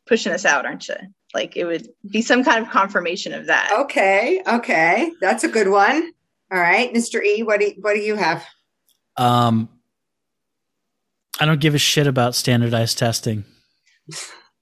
[0.06, 0.96] pushing us out, aren't you?
[1.34, 3.70] Like it would be some kind of confirmation of that.
[3.80, 6.12] Okay, okay, that's a good one.
[6.52, 7.22] All right, Mr.
[7.22, 8.44] E, what do you, what do you have?
[9.16, 9.68] Um.
[11.40, 13.44] I don't give a shit about standardized testing.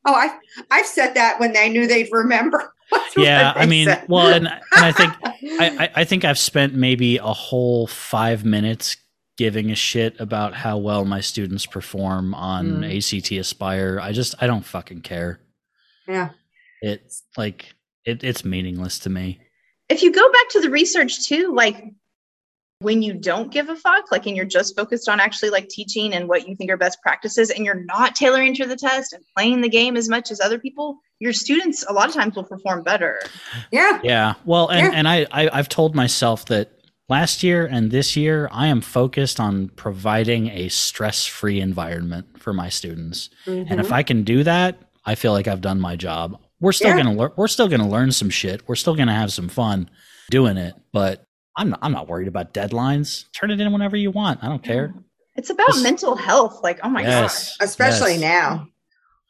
[0.07, 0.35] Oh, I
[0.71, 2.73] I've said that when they knew they'd remember.
[3.17, 4.05] yeah i mean said.
[4.07, 8.45] well and, and i think I, I i think i've spent maybe a whole five
[8.45, 8.99] minutes
[9.39, 13.17] giving a shit about how well my students perform on Mm.
[13.17, 15.41] act aspire i just i don't fucking care
[16.07, 16.31] yeah,
[16.83, 17.75] it's like
[18.05, 19.41] it, it's meaningless to me
[19.89, 21.85] if you go back to the research too, like
[22.79, 26.15] when you don't give a fuck, like and you're just focused on actually like teaching
[26.15, 29.23] and what you think are best practices, and you're not tailoring to the test and
[29.37, 32.43] playing the game as much as other people, your students a lot of times will
[32.45, 33.21] perform better.
[33.71, 34.93] yeah, yeah well and Yeah.
[34.99, 36.71] and I, I i've told myself that
[37.09, 42.55] last year and this year, I am focused on providing a stress free environment for
[42.55, 43.29] my students.
[43.47, 43.93] And if Mhm.
[43.93, 46.41] I can do that, I feel like I've done my job.
[46.63, 46.97] We're still Yeah.
[47.03, 47.33] gonna learn.
[47.37, 48.67] We're still gonna learn some shit.
[48.69, 49.91] We're still gonna have some fun
[50.31, 50.75] doing it.
[50.93, 53.25] But I'm not, I'm not worried about deadlines.
[53.39, 54.43] Turn it in whenever you want.
[54.43, 54.95] I don't care.
[55.37, 56.61] It's about Just- mental health.
[56.63, 58.21] Like, oh my yes, especially yes.
[58.21, 58.69] now.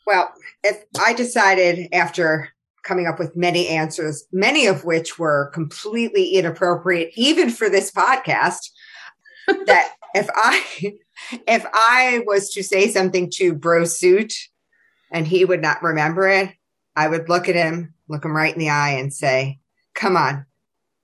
[0.06, 2.50] Well, if I decided after
[2.84, 8.70] coming up with many answers, many of which were completely inappropriate, even for this podcast,
[9.46, 10.62] that if I
[11.48, 14.34] if I was to say something to Bro Suit
[15.10, 16.50] and he would not remember it,
[16.96, 19.58] I would look at him, look him right in the eye, and say,
[19.94, 20.46] "Come on,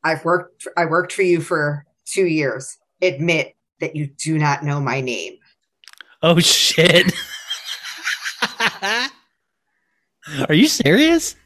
[0.05, 2.76] I've worked I worked for you for two years.
[3.01, 5.39] Admit that you do not know my name."
[6.22, 7.12] Oh shit.
[10.49, 11.36] Are you serious?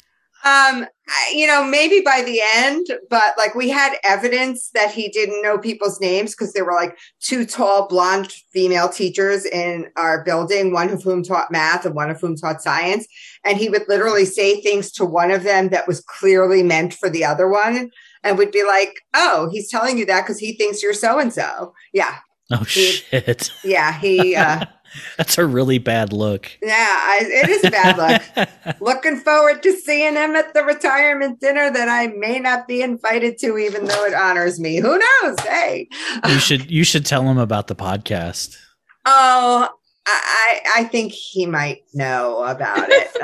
[0.45, 0.87] Um,
[1.35, 5.59] you know, maybe by the end, but like we had evidence that he didn't know
[5.59, 10.91] people's names because there were like two tall blonde female teachers in our building, one
[10.91, 13.07] of whom taught math and one of whom taught science.
[13.45, 17.09] And he would literally say things to one of them that was clearly meant for
[17.09, 17.91] the other one
[18.23, 21.33] and would be like, Oh, he's telling you that because he thinks you're so and
[21.33, 21.75] so.
[21.93, 22.17] Yeah.
[22.51, 23.51] Oh shit.
[23.65, 23.99] Yeah.
[23.99, 24.65] He, uh,
[25.17, 26.51] That's a really bad look.
[26.63, 27.97] yeah, I, it is a bad
[28.37, 28.81] look.
[28.81, 33.39] Looking forward to seeing him at the retirement dinner that I may not be invited
[33.39, 34.77] to, even though it honors me.
[34.77, 35.41] Who knows?
[35.41, 35.89] Hey.
[36.29, 38.57] you should you should tell him about the podcast.
[39.05, 39.69] Oh,
[40.07, 43.17] I, I I think he might know about it.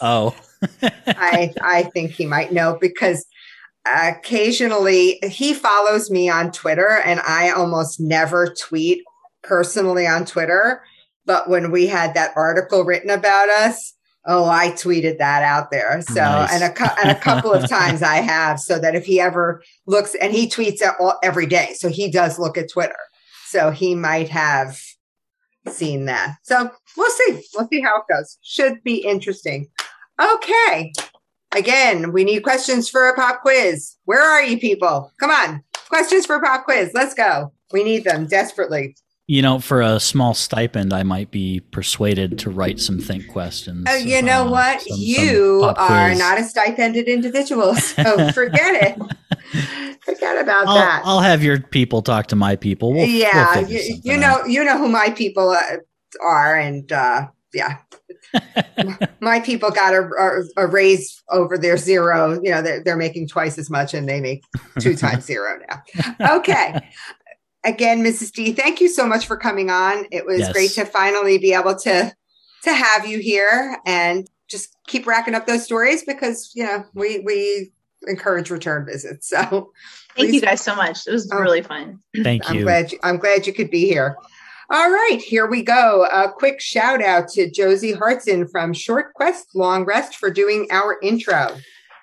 [0.00, 0.34] Oh.
[1.06, 3.26] I I think he might know because
[3.86, 9.02] occasionally he follows me on Twitter and I almost never tweet
[9.42, 10.82] personally on Twitter.
[11.26, 13.94] But when we had that article written about us,
[14.26, 16.00] oh, I tweeted that out there.
[16.02, 16.52] So Nice.
[16.52, 20.14] and a and a couple of times I have, so that if he ever looks
[20.14, 22.96] and he tweets it all, every day, so he does look at Twitter.
[23.48, 24.80] So he might have
[25.68, 26.36] seen that.
[26.42, 27.42] So we'll see.
[27.54, 28.38] We'll see how it goes.
[28.42, 29.68] Should be interesting.
[30.20, 30.92] Okay.
[31.54, 33.94] Again, we need questions for a pop quiz.
[34.04, 35.12] Where are you people?
[35.20, 35.62] Come on.
[35.88, 36.90] Questions for a pop quiz.
[36.92, 37.52] Let's go.
[37.72, 38.96] We need them desperately.
[39.28, 43.84] You know, for a small stipend, I might be persuaded to write some think questions.
[43.88, 44.80] Oh, you know uh, what?
[44.82, 46.18] some- some you pop are quiz.
[46.18, 47.74] not a stipended individual.
[47.74, 49.98] So forget it.
[50.04, 51.02] Forget about I'll, that.
[51.04, 52.92] I'll have your people talk to my people.
[52.92, 55.78] We'll, we'll yeah, you, you know, you know who my people uh,
[56.22, 57.78] are, and uh, yeah,
[59.20, 60.08] my people got a,
[60.56, 62.40] a, a raise over their zero.
[62.42, 64.44] You know, they're, they're making twice as much, and they make
[64.78, 66.36] two times zero now.
[66.36, 66.78] Okay.
[67.66, 68.30] Again, Mrs.
[68.32, 70.06] D, thank you so much for coming on.
[70.12, 70.52] It was Yes.
[70.52, 72.14] great to finally be able to
[72.62, 77.18] to have you here and just keep racking up those stories because you know we
[77.20, 77.72] we
[78.06, 79.28] encourage return visits.
[79.28, 79.72] So
[80.16, 81.06] Thank Please- you guys so much.
[81.06, 81.38] It was Oh.
[81.38, 81.98] really fun.
[82.22, 82.62] Thank I'm you.
[82.62, 84.16] glad you, I'm glad you could be here.
[84.70, 86.06] All right, here we go.
[86.10, 90.98] A quick shout out to Josie Hartson from Short Quest Long Rest for doing our
[91.02, 91.56] intro.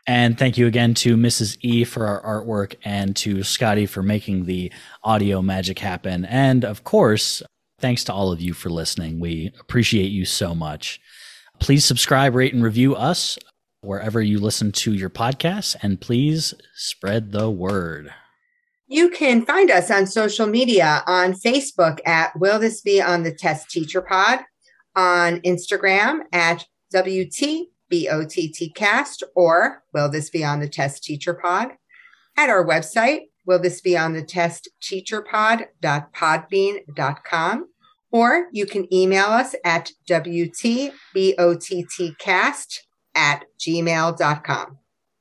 [0.05, 1.57] And thank you again to Mrs.
[1.61, 4.71] E for our artwork and to Scotty for making the
[5.03, 6.25] audio magic happen.
[6.25, 7.41] And of course,
[7.79, 9.19] thanks to all of you for listening.
[9.19, 10.99] We appreciate you so much.
[11.59, 13.37] Please subscribe, rate, and review us
[13.81, 15.75] wherever you listen to your podcasts.
[15.81, 18.13] And please spread the word.
[18.87, 23.33] You can find us on social media on Facebook at Will This Be on the
[23.33, 24.39] Test Teacher Pod,
[24.95, 26.65] on Instagram at
[27.93, 31.69] WTBOTTcast, or Will This Be on the Test Teacher Pod,
[32.37, 37.67] at our website, Will This Be on the Test Teacher Teacherpod.podbean.com,
[38.11, 40.91] or you can email us at WTBOTTcast
[43.15, 44.77] at gmail.com.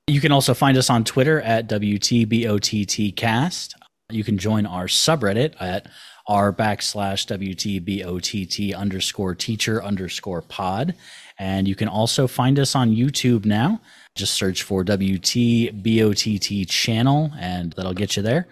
[0.09, 3.75] You can also find us on Twitter at WTBOTTcast.
[4.11, 5.87] You can join our subreddit at
[6.27, 10.95] r backslash WTBOTT underscore teacher underscore pod.
[11.43, 13.81] And you can also find us on YouTube now.
[14.15, 18.47] Just search for WTBOTT channel and that'll get you there.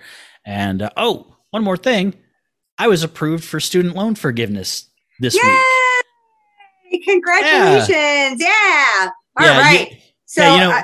[0.45, 2.15] And uh, oh, one more thing.
[2.79, 4.89] I was approved for student loan forgiveness
[5.21, 5.45] this week.
[5.45, 6.99] Yay!
[7.05, 8.41] Congratulations.
[8.43, 9.11] Yeah.
[9.39, 9.91] All Yeah, right.
[9.93, 10.83] you- so, yeah, you know- uh,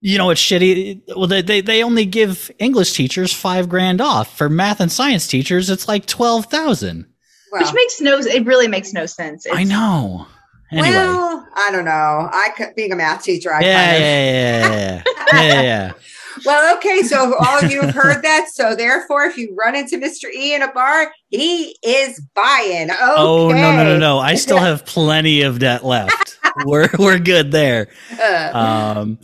[0.00, 1.02] You know, it's shitty.
[1.16, 4.36] Well, they, they, they only give English teachers five grand off.
[4.36, 7.06] For math and science teachers, it's like 12,000.
[7.50, 9.44] well, Which makes no it really makes no sense.
[9.52, 10.26] I know.
[10.72, 10.88] Anyway.
[10.88, 12.28] well, I don't know.
[12.32, 15.02] I could, being a math teacher, I yeah, kind of, yeah, yeah, yeah,
[15.32, 15.92] yeah, yeah, yeah.
[16.46, 17.02] well, okay.
[17.02, 18.48] So all of you have heard that.
[18.52, 20.32] So therefore, if you run into Mr.
[20.32, 22.90] E in a bar, he is buying.
[22.90, 22.98] Okay.
[23.00, 24.18] Oh no, no, no, no!
[24.18, 26.38] I still have plenty of debt left.
[26.64, 27.88] we're we're good there.
[28.18, 29.18] Uh, Um.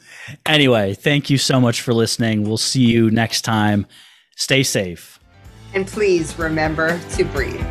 [0.44, 2.44] Anyway, thank you so much for listening.
[2.44, 3.86] We'll see you next time.
[4.36, 5.18] Stay safe.
[5.74, 7.64] And please remember to breathe.